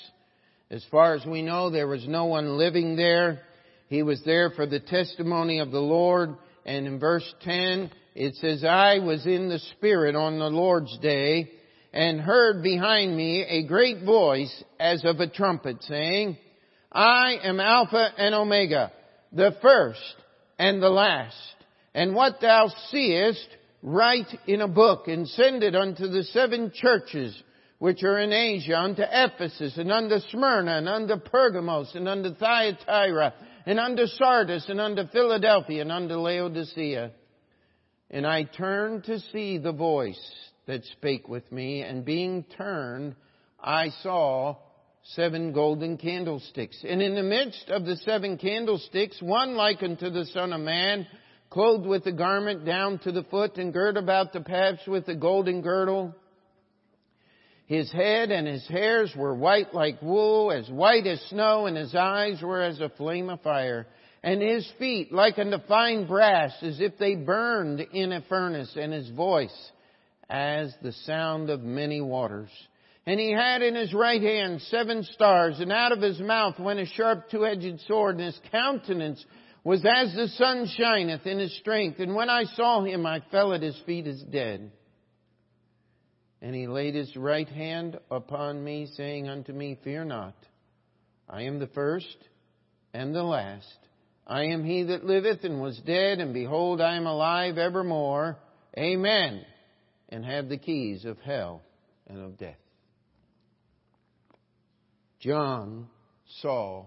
As 0.70 0.84
far 0.90 1.14
as 1.14 1.24
we 1.26 1.42
know, 1.42 1.70
there 1.70 1.88
was 1.88 2.06
no 2.06 2.26
one 2.26 2.56
living 2.56 2.96
there. 2.96 3.42
He 3.88 4.02
was 4.02 4.22
there 4.24 4.50
for 4.50 4.66
the 4.66 4.80
testimony 4.80 5.60
of 5.60 5.70
the 5.70 5.80
Lord. 5.80 6.36
And 6.64 6.86
in 6.86 6.98
verse 6.98 7.34
10, 7.42 7.90
it 8.14 8.34
says, 8.36 8.64
I 8.64 8.98
was 8.98 9.26
in 9.26 9.48
the 9.48 9.58
Spirit 9.76 10.16
on 10.16 10.38
the 10.38 10.50
Lord's 10.50 10.96
day 10.98 11.50
and 11.92 12.20
heard 12.20 12.62
behind 12.62 13.16
me 13.16 13.42
a 13.42 13.66
great 13.66 14.04
voice 14.04 14.64
as 14.80 15.04
of 15.04 15.20
a 15.20 15.28
trumpet 15.28 15.82
saying, 15.82 16.38
I 16.90 17.38
am 17.42 17.60
Alpha 17.60 18.08
and 18.16 18.34
Omega, 18.34 18.92
the 19.32 19.56
first 19.60 20.14
and 20.58 20.82
the 20.82 20.88
last. 20.88 21.36
And 21.94 22.14
what 22.14 22.40
thou 22.40 22.68
seest, 22.90 23.46
write 23.84 24.34
in 24.46 24.62
a 24.62 24.68
book 24.68 25.08
and 25.08 25.28
send 25.28 25.62
it 25.62 25.76
unto 25.76 26.08
the 26.08 26.24
seven 26.24 26.72
churches 26.74 27.40
which 27.78 28.02
are 28.02 28.18
in 28.18 28.32
Asia, 28.32 28.78
unto 28.78 29.02
Ephesus, 29.02 29.76
and 29.76 29.92
unto 29.92 30.18
Smyrna, 30.30 30.78
and 30.78 30.88
unto 30.88 31.18
Pergamos, 31.18 31.94
and 31.94 32.08
unto 32.08 32.34
Thyatira, 32.34 33.34
and 33.66 33.78
unto 33.78 34.06
Sardis, 34.06 34.64
and 34.70 34.80
unto 34.80 35.06
Philadelphia, 35.08 35.82
and 35.82 35.92
unto 35.92 36.14
Laodicea. 36.14 37.10
And 38.10 38.26
I 38.26 38.44
turned 38.44 39.04
to 39.04 39.20
see 39.20 39.58
the 39.58 39.72
voice 39.72 40.30
that 40.66 40.84
spake 40.84 41.28
with 41.28 41.50
me, 41.52 41.82
and 41.82 42.06
being 42.06 42.44
turned, 42.56 43.16
I 43.62 43.90
saw 44.02 44.56
seven 45.02 45.52
golden 45.52 45.98
candlesticks. 45.98 46.82
And 46.88 47.02
in 47.02 47.14
the 47.14 47.22
midst 47.22 47.68
of 47.68 47.84
the 47.84 47.96
seven 47.96 48.38
candlesticks, 48.38 49.20
one 49.20 49.56
like 49.56 49.82
unto 49.82 50.08
the 50.08 50.24
Son 50.26 50.54
of 50.54 50.60
Man, 50.62 51.06
clothed 51.54 51.86
with 51.86 52.04
a 52.06 52.12
garment 52.12 52.64
down 52.64 52.98
to 52.98 53.12
the 53.12 53.22
foot 53.22 53.58
and 53.58 53.72
girt 53.72 53.96
about 53.96 54.32
the 54.32 54.40
paps 54.40 54.84
with 54.88 55.06
a 55.06 55.14
golden 55.14 55.62
girdle. 55.62 56.12
His 57.66 57.90
head 57.92 58.32
and 58.32 58.46
his 58.46 58.66
hairs 58.66 59.14
were 59.16 59.36
white 59.36 59.72
like 59.72 60.02
wool, 60.02 60.50
as 60.50 60.68
white 60.68 61.06
as 61.06 61.20
snow, 61.30 61.66
and 61.66 61.76
his 61.76 61.94
eyes 61.94 62.42
were 62.42 62.60
as 62.60 62.80
a 62.80 62.88
flame 62.88 63.30
of 63.30 63.40
fire. 63.42 63.86
And 64.24 64.42
his 64.42 64.68
feet 64.80 65.12
like 65.12 65.38
unto 65.38 65.58
fine 65.68 66.08
brass, 66.08 66.52
as 66.60 66.80
if 66.80 66.98
they 66.98 67.14
burned 67.14 67.80
in 67.80 68.10
a 68.12 68.22
furnace, 68.22 68.76
and 68.76 68.92
his 68.92 69.08
voice 69.10 69.70
as 70.28 70.74
the 70.82 70.92
sound 71.06 71.50
of 71.50 71.62
many 71.62 72.00
waters. 72.00 72.50
And 73.06 73.20
he 73.20 73.30
had 73.30 73.62
in 73.62 73.76
his 73.76 73.94
right 73.94 74.20
hand 74.20 74.60
seven 74.62 75.04
stars, 75.04 75.60
and 75.60 75.70
out 75.70 75.92
of 75.92 76.00
his 76.02 76.18
mouth 76.18 76.58
went 76.58 76.80
a 76.80 76.86
sharp 76.86 77.30
two-edged 77.30 77.80
sword, 77.86 78.16
and 78.16 78.24
his 78.24 78.40
countenance 78.50 79.24
was 79.64 79.82
as 79.84 80.14
the 80.14 80.28
sun 80.36 80.68
shineth 80.76 81.26
in 81.26 81.38
his 81.38 81.56
strength. 81.58 81.98
And 81.98 82.14
when 82.14 82.28
I 82.28 82.44
saw 82.44 82.84
him, 82.84 83.06
I 83.06 83.22
fell 83.32 83.54
at 83.54 83.62
his 83.62 83.80
feet 83.86 84.06
as 84.06 84.22
dead. 84.22 84.70
And 86.42 86.54
he 86.54 86.66
laid 86.66 86.94
his 86.94 87.16
right 87.16 87.48
hand 87.48 87.98
upon 88.10 88.62
me, 88.62 88.86
saying 88.94 89.28
unto 89.28 89.52
me, 89.52 89.78
Fear 89.82 90.04
not. 90.04 90.36
I 91.26 91.42
am 91.42 91.58
the 91.58 91.68
first 91.68 92.18
and 92.92 93.14
the 93.14 93.22
last. 93.22 93.78
I 94.26 94.44
am 94.44 94.62
he 94.62 94.82
that 94.84 95.06
liveth 95.06 95.44
and 95.44 95.60
was 95.62 95.80
dead, 95.86 96.20
and 96.20 96.34
behold, 96.34 96.82
I 96.82 96.96
am 96.96 97.06
alive 97.06 97.56
evermore. 97.56 98.36
Amen. 98.76 99.44
And 100.10 100.24
have 100.24 100.50
the 100.50 100.58
keys 100.58 101.06
of 101.06 101.18
hell 101.20 101.62
and 102.06 102.20
of 102.20 102.38
death. 102.38 102.56
John 105.20 105.88
saw 106.42 106.84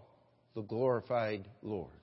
the 0.53 0.61
glorified 0.61 1.47
Lord. 1.63 1.97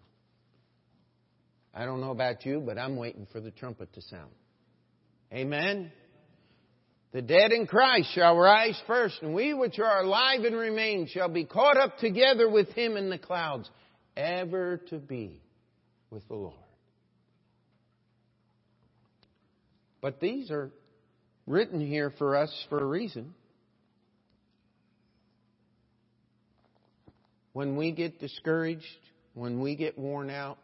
I 1.75 1.85
don't 1.85 2.01
know 2.01 2.13
about 2.13 2.47
you, 2.47 2.63
but 2.65 2.79
I'm 2.79 2.97
waiting 2.97 3.27
for 3.33 3.41
the 3.41 3.51
trumpet 3.51 3.93
to 3.95 4.03
sound. 4.03 4.31
Amen. 5.33 5.91
The 7.13 7.23
dead 7.23 7.51
in 7.51 7.67
Christ 7.67 8.09
shall 8.15 8.37
rise 8.37 8.81
first, 8.87 9.17
and 9.23 9.35
we 9.35 9.55
which 9.55 9.79
are 9.79 10.03
alive 10.03 10.45
and 10.45 10.57
remain 10.57 11.09
shall 11.09 11.29
be 11.29 11.45
caught 11.45 11.77
up 11.77 11.99
together 11.99 12.49
with 12.49 12.69
him 12.71 12.97
in 12.97 13.11
the 13.11 13.19
clouds, 13.19 13.69
ever 14.17 14.79
to 14.91 14.99
be 14.99 15.41
with 16.11 16.27
the 16.29 16.35
Lord. 16.35 16.55
But 20.01 20.21
these 20.21 20.51
are 20.51 20.71
written 21.47 21.81
here 21.81 22.13
for 22.19 22.37
us 22.37 22.53
for 22.69 22.79
a 22.79 22.87
reason. 22.87 23.35
When 27.53 27.77
we 27.77 27.93
get 27.93 28.21
discouraged, 28.21 28.85
when 29.35 29.61
we 29.61 29.77
get 29.77 29.99
worn 29.99 30.31
out, 30.31 30.59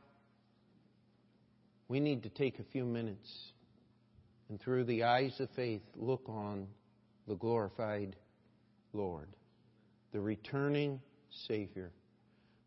we 1.91 1.99
need 1.99 2.23
to 2.23 2.29
take 2.29 2.61
a 2.61 2.65
few 2.71 2.85
minutes 2.85 3.29
and 4.49 4.61
through 4.61 4.85
the 4.85 5.03
eyes 5.03 5.35
of 5.41 5.49
faith 5.57 5.83
look 5.97 6.23
on 6.29 6.69
the 7.27 7.35
glorified 7.35 8.15
Lord, 8.93 9.27
the 10.13 10.21
returning 10.21 11.01
Savior, 11.49 11.91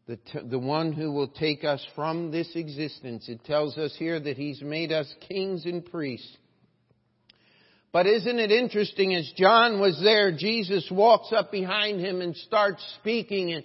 the, 0.08 0.18
t- 0.18 0.40
the 0.44 0.60
one 0.60 0.92
who 0.92 1.14
will 1.14 1.30
take 1.30 1.64
us 1.64 1.86
from 1.96 2.32
this 2.32 2.52
existence. 2.54 3.30
It 3.30 3.46
tells 3.46 3.78
us 3.78 3.96
here 3.98 4.20
that 4.20 4.36
He's 4.36 4.62
made 4.62 4.92
us 4.92 5.12
kings 5.30 5.66
and 5.66 5.86
priests. 5.86 6.38
But 7.94 8.08
isn't 8.08 8.40
it 8.40 8.52
interesting 8.52 9.16
as 9.16 9.32
John 9.38 9.80
was 9.80 10.02
there, 10.04 10.36
Jesus 10.36 10.86
walks 10.92 11.32
up 11.32 11.50
behind 11.50 12.02
him 12.02 12.20
and 12.20 12.36
starts 12.36 12.84
speaking 13.00 13.54
and 13.54 13.64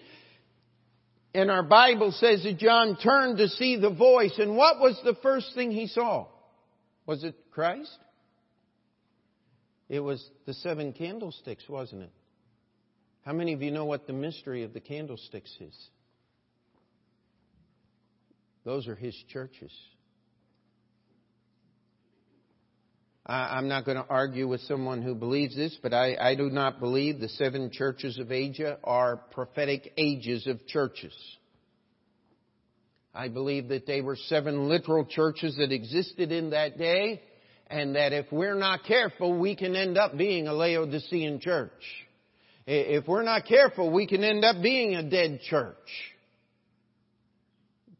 and 1.34 1.50
our 1.50 1.62
Bible 1.62 2.12
says 2.12 2.42
that 2.42 2.58
John 2.58 2.96
turned 2.96 3.38
to 3.38 3.48
see 3.48 3.76
the 3.76 3.90
voice. 3.90 4.38
And 4.38 4.56
what 4.56 4.80
was 4.80 4.98
the 5.04 5.14
first 5.22 5.54
thing 5.54 5.70
he 5.70 5.86
saw? 5.86 6.26
Was 7.06 7.24
it 7.24 7.34
Christ? 7.50 7.98
It 9.88 10.00
was 10.00 10.26
the 10.46 10.54
seven 10.54 10.92
candlesticks, 10.92 11.68
wasn't 11.68 12.02
it? 12.02 12.12
How 13.24 13.32
many 13.32 13.52
of 13.52 13.62
you 13.62 13.70
know 13.70 13.84
what 13.84 14.06
the 14.06 14.12
mystery 14.12 14.62
of 14.62 14.72
the 14.72 14.80
candlesticks 14.80 15.54
is? 15.60 15.76
Those 18.64 18.88
are 18.88 18.94
his 18.94 19.14
churches. 19.32 19.72
I'm 23.28 23.68
not 23.68 23.84
going 23.84 23.98
to 23.98 24.06
argue 24.08 24.48
with 24.48 24.62
someone 24.62 25.02
who 25.02 25.14
believes 25.14 25.54
this, 25.54 25.76
but 25.82 25.92
I, 25.92 26.16
I, 26.18 26.34
do 26.34 26.48
not 26.48 26.80
believe 26.80 27.20
the 27.20 27.28
seven 27.28 27.70
churches 27.70 28.18
of 28.18 28.32
Asia 28.32 28.78
are 28.82 29.18
prophetic 29.18 29.92
ages 29.98 30.46
of 30.46 30.66
churches. 30.66 31.12
I 33.14 33.28
believe 33.28 33.68
that 33.68 33.86
they 33.86 34.00
were 34.00 34.16
seven 34.16 34.68
literal 34.68 35.04
churches 35.04 35.56
that 35.56 35.72
existed 35.72 36.32
in 36.32 36.50
that 36.50 36.78
day, 36.78 37.20
and 37.66 37.96
that 37.96 38.14
if 38.14 38.32
we're 38.32 38.54
not 38.54 38.84
careful, 38.84 39.38
we 39.38 39.56
can 39.56 39.76
end 39.76 39.98
up 39.98 40.16
being 40.16 40.48
a 40.48 40.54
Laodicean 40.54 41.40
church. 41.40 41.70
If 42.66 43.06
we're 43.06 43.24
not 43.24 43.44
careful, 43.44 43.90
we 43.90 44.06
can 44.06 44.24
end 44.24 44.42
up 44.42 44.62
being 44.62 44.94
a 44.94 45.02
dead 45.02 45.40
church. 45.42 45.76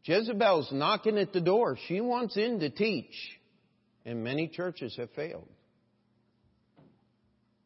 Jezebel's 0.05 0.71
knocking 0.71 1.19
at 1.19 1.33
the 1.33 1.41
door. 1.41 1.77
She 1.87 2.01
wants 2.01 2.35
in 2.35 2.61
to 2.61 2.71
teach 2.71 3.13
and 4.09 4.23
many 4.23 4.47
churches 4.47 4.95
have 4.97 5.11
failed. 5.11 5.47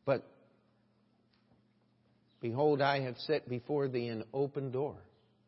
But 0.04 0.28
behold, 2.41 2.82
I 2.82 3.00
have 3.00 3.16
set 3.20 3.48
before 3.48 3.88
thee 3.88 4.10
an 4.10 4.26
open 4.34 4.70
door. 4.70 4.98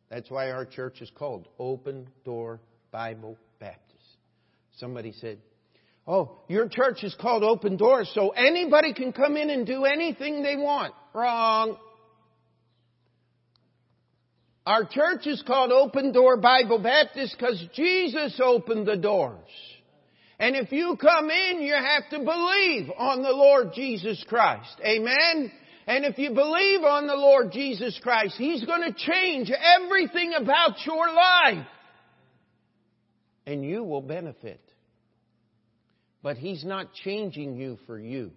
That's 0.08 0.30
why 0.30 0.52
our 0.52 0.64
church 0.64 1.02
is 1.02 1.10
called 1.14 1.48
Open 1.58 2.08
Door 2.24 2.60
Bible 2.92 3.36
Baptist. 3.60 4.06
Somebody 4.78 5.12
said, 5.12 5.36
Oh, 6.06 6.38
your 6.48 6.66
church 6.66 7.04
is 7.04 7.14
called 7.20 7.42
Open 7.42 7.76
Door, 7.76 8.06
so 8.14 8.30
anybody 8.30 8.94
can 8.94 9.12
come 9.12 9.36
in 9.36 9.50
and 9.50 9.66
do 9.66 9.84
anything 9.84 10.42
they 10.42 10.56
want. 10.56 10.94
Wrong. 11.12 11.76
Our 14.64 14.86
church 14.86 15.26
is 15.26 15.42
called 15.46 15.72
Open 15.72 16.12
Door 16.12 16.38
Bible 16.38 16.78
Baptist 16.78 17.36
because 17.38 17.62
Jesus 17.74 18.40
opened 18.42 18.86
the 18.86 18.96
doors. 18.96 19.44
And 20.38 20.54
if 20.54 20.70
you 20.70 20.96
come 21.00 21.30
in, 21.30 21.62
you 21.62 21.74
have 21.74 22.10
to 22.10 22.18
believe 22.18 22.90
on 22.96 23.22
the 23.22 23.32
Lord 23.32 23.72
Jesus 23.74 24.22
Christ. 24.28 24.76
Amen? 24.84 25.50
And 25.86 26.04
if 26.04 26.18
you 26.18 26.30
believe 26.30 26.82
on 26.82 27.06
the 27.06 27.14
Lord 27.14 27.52
Jesus 27.52 27.98
Christ, 28.02 28.34
He's 28.36 28.64
going 28.64 28.82
to 28.82 28.92
change 28.92 29.50
everything 29.50 30.34
about 30.34 30.84
your 30.84 31.08
life. 31.12 31.66
And 33.46 33.64
you 33.64 33.84
will 33.84 34.02
benefit. 34.02 34.60
But 36.22 36.36
He's 36.36 36.64
not 36.64 36.92
changing 36.92 37.56
you 37.56 37.78
for 37.86 37.98
you. 37.98 38.32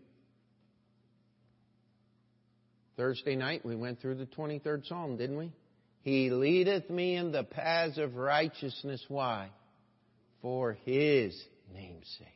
Thursday 2.96 3.36
night 3.36 3.66
we 3.66 3.76
went 3.76 4.00
through 4.00 4.16
the 4.16 4.26
23rd 4.26 4.86
Psalm, 4.86 5.18
didn't 5.18 5.38
we? 5.38 5.52
He 6.02 6.30
leadeth 6.30 6.90
me 6.90 7.16
in 7.16 7.32
the 7.32 7.44
paths 7.44 7.98
of 7.98 8.16
righteousness. 8.16 9.04
Why? 9.08 9.50
For 10.42 10.78
His 10.86 11.36
name's 11.74 12.08
sake. 12.18 12.28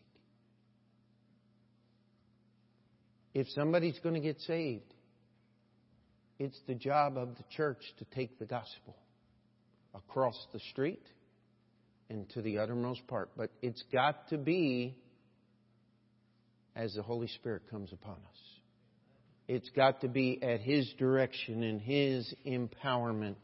If 3.33 3.47
somebody's 3.49 3.99
going 3.99 4.15
to 4.15 4.21
get 4.21 4.39
saved, 4.41 4.93
it's 6.39 6.59
the 6.67 6.75
job 6.75 7.17
of 7.17 7.35
the 7.35 7.43
church 7.55 7.81
to 7.99 8.05
take 8.13 8.37
the 8.39 8.45
gospel 8.45 8.95
across 9.95 10.35
the 10.53 10.59
street 10.71 11.03
and 12.09 12.29
to 12.31 12.41
the 12.41 12.59
uttermost 12.59 13.05
part. 13.07 13.31
But 13.35 13.51
it's 13.61 13.83
got 13.91 14.29
to 14.29 14.37
be 14.37 14.95
as 16.75 16.93
the 16.95 17.01
Holy 17.01 17.27
Spirit 17.27 17.63
comes 17.69 17.91
upon 17.93 18.15
us. 18.15 18.39
It's 19.47 19.69
got 19.71 20.01
to 20.01 20.07
be 20.07 20.41
at 20.41 20.61
His 20.61 20.91
direction 20.97 21.63
and 21.63 21.81
His 21.81 22.33
empowerment. 22.45 23.35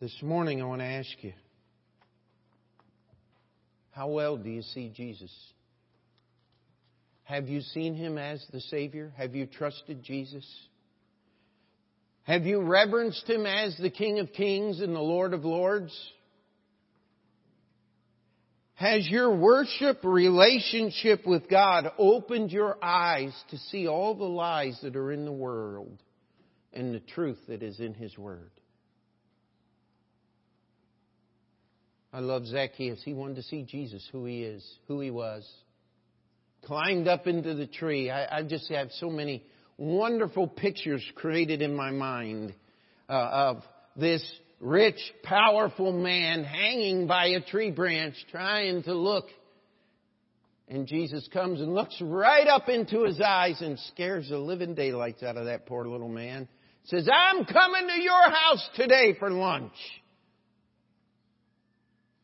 This 0.00 0.16
morning, 0.22 0.62
I 0.62 0.64
want 0.64 0.80
to 0.80 0.86
ask 0.86 1.08
you 1.22 1.32
how 3.98 4.06
well 4.06 4.36
do 4.36 4.48
you 4.48 4.62
see 4.62 4.92
Jesus? 4.94 5.32
Have 7.24 7.48
you 7.48 7.62
seen 7.62 7.96
Him 7.96 8.16
as 8.16 8.40
the 8.52 8.60
Savior? 8.60 9.12
Have 9.16 9.34
you 9.34 9.44
trusted 9.44 10.04
Jesus? 10.04 10.46
Have 12.22 12.46
you 12.46 12.60
reverenced 12.60 13.28
Him 13.28 13.44
as 13.44 13.76
the 13.76 13.90
King 13.90 14.20
of 14.20 14.32
Kings 14.32 14.80
and 14.80 14.94
the 14.94 15.00
Lord 15.00 15.34
of 15.34 15.44
Lords? 15.44 15.92
Has 18.74 19.04
your 19.08 19.34
worship 19.34 20.04
relationship 20.04 21.26
with 21.26 21.50
God 21.50 21.90
opened 21.98 22.52
your 22.52 22.78
eyes 22.80 23.34
to 23.50 23.58
see 23.58 23.88
all 23.88 24.14
the 24.14 24.22
lies 24.22 24.78
that 24.84 24.94
are 24.94 25.10
in 25.10 25.24
the 25.24 25.32
world 25.32 26.00
and 26.72 26.94
the 26.94 27.00
truth 27.00 27.40
that 27.48 27.64
is 27.64 27.80
in 27.80 27.94
His 27.94 28.16
Word? 28.16 28.52
I 32.12 32.20
love 32.20 32.46
Zacchaeus. 32.46 33.02
He 33.04 33.12
wanted 33.12 33.36
to 33.36 33.42
see 33.42 33.64
Jesus, 33.64 34.06
who 34.12 34.24
he 34.24 34.42
is, 34.42 34.64
who 34.86 35.00
he 35.00 35.10
was. 35.10 35.46
Climbed 36.64 37.06
up 37.06 37.26
into 37.26 37.54
the 37.54 37.66
tree. 37.66 38.10
I, 38.10 38.38
I 38.38 38.42
just 38.42 38.70
have 38.70 38.88
so 38.92 39.10
many 39.10 39.44
wonderful 39.76 40.48
pictures 40.48 41.04
created 41.14 41.62
in 41.62 41.74
my 41.76 41.90
mind 41.90 42.54
uh, 43.08 43.12
of 43.12 43.62
this 43.94 44.24
rich, 44.60 44.98
powerful 45.22 45.92
man 45.92 46.44
hanging 46.44 47.06
by 47.06 47.26
a 47.26 47.40
tree 47.40 47.70
branch 47.70 48.14
trying 48.30 48.82
to 48.84 48.94
look. 48.94 49.26
And 50.66 50.86
Jesus 50.86 51.26
comes 51.32 51.60
and 51.60 51.74
looks 51.74 51.96
right 52.00 52.46
up 52.46 52.68
into 52.68 53.04
his 53.04 53.20
eyes 53.20 53.60
and 53.60 53.78
scares 53.92 54.28
the 54.28 54.38
living 54.38 54.74
daylights 54.74 55.22
out 55.22 55.36
of 55.36 55.46
that 55.46 55.66
poor 55.66 55.86
little 55.86 56.08
man. 56.08 56.48
Says, 56.84 57.08
I'm 57.12 57.44
coming 57.44 57.88
to 57.88 58.02
your 58.02 58.30
house 58.30 58.68
today 58.74 59.14
for 59.18 59.30
lunch. 59.30 59.72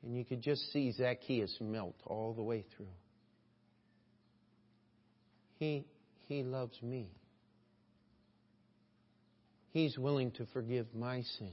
And 0.05 0.15
you 0.17 0.25
could 0.25 0.43
just 0.43 0.71
see 0.73 0.93
Zacchaeus 0.93 1.57
melt 1.61 1.97
all 2.05 2.35
the 2.35 2.43
way 2.43 2.65
through. 2.77 2.87
He, 5.59 5.87
he 6.29 6.43
loves 6.43 6.81
me. 6.83 7.11
He's 9.71 9.97
willing 9.97 10.31
to 10.33 10.47
forgive 10.53 10.95
my 10.95 11.23
sins. 11.39 11.51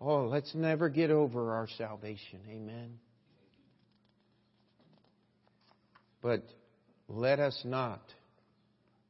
Oh, 0.00 0.24
let's 0.24 0.52
never 0.54 0.88
get 0.88 1.10
over 1.10 1.52
our 1.54 1.68
salvation. 1.76 2.40
Amen. 2.48 2.98
But 6.22 6.42
let 7.08 7.40
us 7.40 7.60
not 7.64 8.02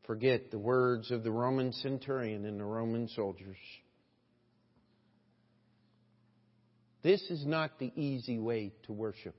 forget 0.06 0.50
the 0.50 0.58
words 0.58 1.10
of 1.10 1.22
the 1.22 1.30
Roman 1.30 1.72
centurion 1.72 2.44
and 2.44 2.58
the 2.58 2.64
Roman 2.64 3.08
soldiers. 3.08 3.56
This 7.02 7.20
is 7.30 7.44
not 7.44 7.78
the 7.78 7.92
easy 7.96 8.38
way 8.38 8.72
to 8.84 8.92
worship. 8.92 9.34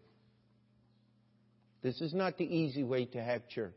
This 1.82 2.00
is 2.02 2.14
not 2.14 2.38
the 2.38 2.46
easy 2.46 2.84
way 2.84 3.06
to 3.06 3.24
have 3.24 3.48
church. 3.50 3.74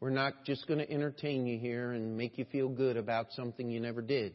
We're 0.00 0.10
not 0.10 0.44
just 0.44 0.66
going 0.68 0.78
to 0.78 0.90
entertain 0.90 1.46
you 1.46 1.58
here 1.58 1.90
and 1.90 2.16
make 2.16 2.38
you 2.38 2.44
feel 2.44 2.68
good 2.68 2.96
about 2.96 3.32
something 3.32 3.68
you 3.68 3.80
never 3.80 4.00
did. 4.00 4.32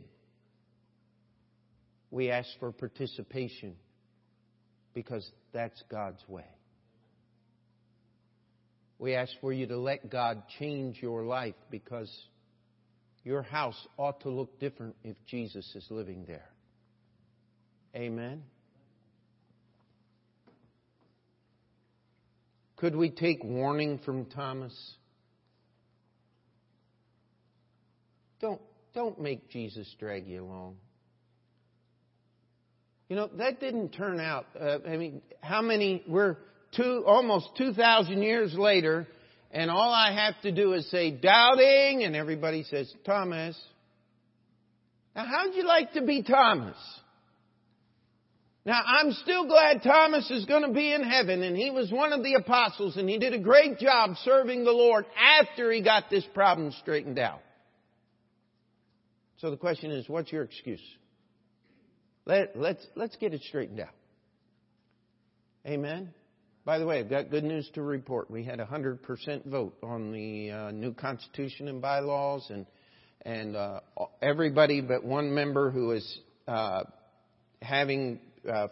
We 2.12 2.30
ask 2.30 2.50
for 2.60 2.72
participation 2.72 3.76
because 4.94 5.30
that's 5.54 5.82
God's 5.90 6.22
way. 6.28 6.46
We 9.00 9.16
ask 9.16 9.32
for 9.42 9.52
you 9.52 9.68
to 9.68 9.78
let 9.78 10.10
God 10.10 10.44
change 10.60 11.00
your 11.02 11.26
life 11.26 11.56
because 11.72 12.10
your 13.24 13.42
house 13.42 13.88
ought 13.98 14.22
to 14.22 14.30
look 14.30 14.60
different 14.60 14.96
if 15.04 15.16
Jesus 15.28 15.70
is 15.76 15.86
living 15.90 16.26
there. 16.28 16.53
Amen. 17.96 18.44
Could 22.78 22.96
we 22.96 23.12
take 23.12 23.44
warning 23.44 24.00
from 24.04 24.26
Thomas? 24.26 24.74
Don't, 28.42 28.60
don't 28.94 29.22
make 29.22 29.50
Jesus 29.50 29.88
drag 30.00 30.28
you 30.28 30.44
along. 30.44 30.76
You 33.08 33.16
know, 33.16 33.30
that 33.38 33.60
didn't 33.60 33.90
turn 33.90 34.20
out. 34.20 34.48
Uh, 34.60 34.80
I 34.88 34.98
mean, 34.98 35.22
how 35.40 35.62
many, 35.62 36.04
we're 36.08 36.38
two, 36.76 37.04
almost 37.06 37.50
2,000 37.58 38.22
years 38.22 38.54
later, 38.54 39.08
and 39.52 39.70
all 39.70 39.94
I 39.94 40.14
have 40.14 40.42
to 40.42 40.52
do 40.52 40.74
is 40.74 40.90
say 40.90 41.12
doubting, 41.12 42.04
and 42.04 42.16
everybody 42.16 42.64
says, 42.64 42.92
Thomas. 43.06 43.58
Now, 45.16 45.26
how'd 45.26 45.54
you 45.54 45.64
like 45.64 45.94
to 45.94 46.02
be 46.02 46.24
Thomas? 46.24 46.76
Now, 48.66 48.82
I'm 48.86 49.12
still 49.12 49.46
glad 49.46 49.84
Thomas 49.84 50.30
is 50.32 50.46
going 50.46 50.64
to 50.66 50.72
be 50.72 50.94
in 50.94 51.04
heaven, 51.04 51.44
and 51.44 51.56
he 51.58 51.70
was 51.70 51.92
one 51.92 52.14
of 52.14 52.24
the 52.24 52.36
apostles, 52.36 52.96
and 52.96 53.10
he 53.10 53.18
did 53.18 53.34
a 53.34 53.40
great 53.40 53.78
job 53.78 54.16
serving 54.24 54.64
the 54.64 54.72
Lord 54.72 55.06
after 55.18 55.70
he 55.70 55.82
got 55.82 56.10
this 56.10 56.24
problem 56.34 56.72
straightened 56.80 57.20
out. 57.20 57.42
So 59.40 59.52
the 59.52 59.58
question 59.58 59.92
is, 59.92 60.08
what's 60.08 60.32
your 60.32 60.44
excuse? 60.44 60.80
Let, 62.26 62.58
let's, 62.58 62.86
let's 62.96 63.18
get 63.18 63.34
it 63.34 63.42
straightened 63.42 63.82
out. 63.82 63.94
Amen. 65.68 66.14
By 66.64 66.80
the 66.80 66.86
way, 66.86 67.00
I've 67.00 67.10
got 67.10 67.30
good 67.30 67.44
news 67.44 67.70
to 67.74 67.82
report. 67.82 68.32
We 68.32 68.46
had 68.46 68.62
a 68.62 68.66
100% 68.66 69.46
vote 69.46 69.76
on 69.84 70.14
the 70.14 70.52
uh, 70.52 70.72
new 70.72 70.94
Constitution 70.94 71.68
and 71.68 71.82
bylaws, 71.82 72.48
and, 72.50 72.66
and 73.24 73.58
uh, 73.58 73.82
everybody 74.22 74.80
but 74.80 75.04
one 75.04 75.36
member 75.36 75.70
who 75.72 75.92
is 75.92 76.20
uh, 76.48 76.84
having 77.62 78.22
uh, 78.52 78.68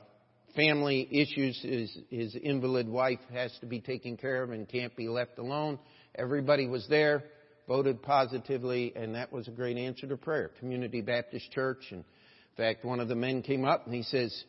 family 0.56 1.08
issues. 1.12 1.60
His, 1.62 1.98
his 2.10 2.36
invalid 2.36 2.88
wife 2.88 3.20
has 3.34 3.52
to 3.62 3.66
be 3.66 3.80
taken 3.80 4.18
care 4.18 4.44
of 4.44 4.52
and 4.52 4.68
can't 4.68 4.96
be 4.96 5.08
left 5.08 5.38
alone. 5.38 5.80
Everybody 6.16 6.68
was 6.68 6.86
there, 6.90 7.24
voted 7.68 8.02
positively, 8.02 8.94
and 8.96 9.16
that 9.16 9.32
was 9.32 9.48
a 9.48 9.52
great 9.52 9.78
answer 9.78 10.08
to 10.08 10.18
prayer. 10.18 10.52
Community 10.60 11.02
Baptist 11.02 11.52
Church. 11.52 11.86
And 11.92 12.00
in 12.00 12.58
fact, 12.58 12.84
one 12.84 13.00
of 13.00 13.08
the 13.08 13.16
men 13.16 13.42
came 13.42 13.66
up 13.66 13.86
and 13.86 13.96
he 13.96 14.04
says, 14.04 14.44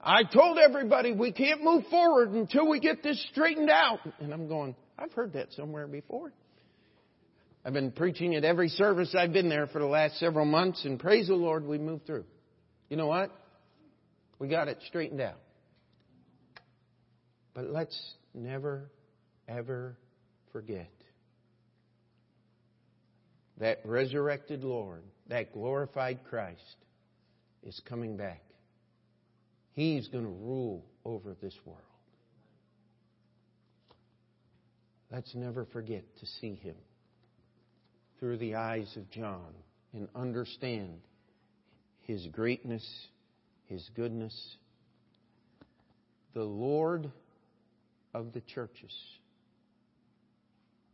I 0.00 0.22
told 0.22 0.58
everybody 0.58 1.12
we 1.12 1.32
can't 1.32 1.62
move 1.62 1.84
forward 1.90 2.30
until 2.30 2.68
we 2.68 2.78
get 2.78 3.02
this 3.02 3.20
straightened 3.32 3.70
out. 3.70 3.98
And 4.20 4.32
I'm 4.32 4.46
going, 4.46 4.76
I've 4.96 5.12
heard 5.12 5.32
that 5.32 5.52
somewhere 5.54 5.88
before. 5.88 6.32
I've 7.64 7.72
been 7.72 7.90
preaching 7.90 8.36
at 8.36 8.44
every 8.44 8.68
service 8.68 9.14
I've 9.18 9.32
been 9.32 9.48
there 9.48 9.66
for 9.66 9.80
the 9.80 9.86
last 9.86 10.18
several 10.18 10.46
months, 10.46 10.84
and 10.84 10.98
praise 10.98 11.26
the 11.26 11.34
Lord, 11.34 11.66
we 11.66 11.78
moved 11.78 12.06
through. 12.06 12.24
You 12.88 12.96
know 12.96 13.08
what? 13.08 13.30
We 14.38 14.48
got 14.48 14.68
it 14.68 14.78
straightened 14.86 15.20
out. 15.20 15.40
But 17.54 17.70
let's 17.70 17.98
never, 18.34 18.90
ever 19.48 19.96
forget 20.52 20.90
that 23.58 23.80
resurrected 23.84 24.62
Lord, 24.62 25.02
that 25.28 25.52
glorified 25.52 26.20
Christ, 26.28 26.76
is 27.64 27.80
coming 27.88 28.16
back. 28.16 28.42
He's 29.74 30.06
going 30.08 30.24
to 30.24 30.30
rule 30.30 30.84
over 31.04 31.34
this 31.40 31.54
world. 31.64 31.82
Let's 35.10 35.34
never 35.34 35.64
forget 35.64 36.04
to 36.20 36.26
see 36.40 36.54
him 36.54 36.76
through 38.20 38.38
the 38.38 38.56
eyes 38.56 38.92
of 38.96 39.10
John 39.10 39.54
and 39.92 40.08
understand 40.14 41.00
his 42.02 42.26
greatness 42.26 42.86
His 43.68 43.88
goodness, 43.94 44.56
the 46.34 46.42
Lord 46.42 47.10
of 48.14 48.32
the 48.32 48.40
churches. 48.40 48.92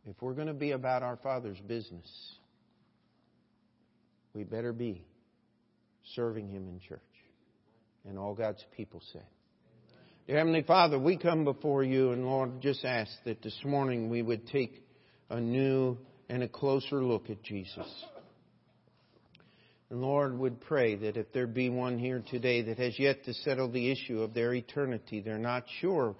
If 0.05 0.21
we're 0.21 0.33
going 0.33 0.47
to 0.47 0.53
be 0.53 0.71
about 0.71 1.01
our 1.01 1.17
Father's 1.17 1.59
business, 1.67 2.07
we 4.33 4.43
better 4.43 4.73
be 4.73 5.03
serving 6.13 6.49
Him 6.49 6.67
in 6.67 6.79
church. 6.87 6.99
And 8.07 8.19
all 8.19 8.35
God's 8.35 8.63
people 8.77 9.01
said. 9.11 9.25
Dear 10.27 10.37
Heavenly 10.37 10.63
Father, 10.63 10.99
we 10.99 11.17
come 11.17 11.43
before 11.43 11.83
you 11.83 12.11
and 12.11 12.25
Lord, 12.25 12.61
just 12.61 12.85
ask 12.85 13.11
that 13.25 13.41
this 13.41 13.59
morning 13.63 14.09
we 14.09 14.21
would 14.21 14.47
take 14.47 14.83
a 15.29 15.39
new 15.39 15.97
and 16.29 16.43
a 16.43 16.47
closer 16.47 17.03
look 17.03 17.29
at 17.29 17.41
Jesus. 17.41 17.87
And 19.89 20.01
Lord, 20.01 20.37
would 20.37 20.61
pray 20.61 20.95
that 20.95 21.15
if 21.15 21.31
there 21.31 21.47
be 21.47 21.69
one 21.69 21.99
here 21.99 22.23
today 22.31 22.63
that 22.63 22.79
has 22.79 22.97
yet 22.97 23.23
to 23.25 23.33
settle 23.33 23.71
the 23.71 23.91
issue 23.91 24.21
of 24.21 24.33
their 24.33 24.53
eternity, 24.53 25.21
they're 25.21 25.37
not 25.37 25.65
sure 25.79 26.15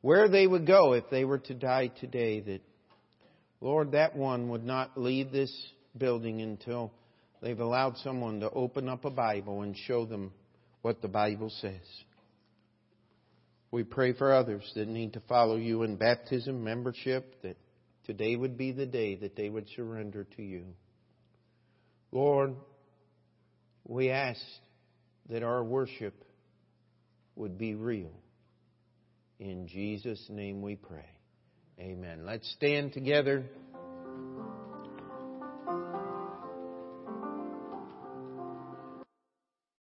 where 0.00 0.28
they 0.28 0.46
would 0.46 0.66
go 0.66 0.92
if 0.92 1.04
they 1.10 1.24
were 1.24 1.38
to 1.38 1.54
die 1.54 1.88
today, 2.00 2.40
that, 2.40 2.60
Lord, 3.60 3.92
that 3.92 4.14
one 4.14 4.48
would 4.50 4.64
not 4.64 4.96
leave 4.96 5.32
this 5.32 5.52
building 5.96 6.40
until 6.40 6.92
they've 7.42 7.58
allowed 7.58 7.96
someone 7.98 8.40
to 8.40 8.50
open 8.50 8.88
up 8.88 9.04
a 9.04 9.10
Bible 9.10 9.62
and 9.62 9.76
show 9.76 10.06
them 10.06 10.32
what 10.82 11.02
the 11.02 11.08
Bible 11.08 11.50
says. 11.60 11.82
We 13.70 13.82
pray 13.82 14.12
for 14.12 14.32
others 14.32 14.70
that 14.76 14.88
need 14.88 15.14
to 15.14 15.20
follow 15.28 15.56
you 15.56 15.82
in 15.82 15.96
baptism, 15.96 16.62
membership, 16.62 17.42
that 17.42 17.56
today 18.06 18.36
would 18.36 18.56
be 18.56 18.72
the 18.72 18.86
day 18.86 19.16
that 19.16 19.36
they 19.36 19.50
would 19.50 19.66
surrender 19.74 20.26
to 20.36 20.42
you. 20.42 20.64
Lord, 22.12 22.54
we 23.88 24.10
ask 24.10 24.40
that 25.30 25.42
our 25.42 25.64
worship 25.64 26.14
would 27.34 27.58
be 27.58 27.74
real. 27.74 28.12
In 29.40 29.66
Jesus' 29.66 30.24
name 30.28 30.62
we 30.62 30.76
pray. 30.76 31.08
Amen. 31.80 32.26
Let's 32.26 32.48
stand 32.52 32.92
together. 32.92 33.44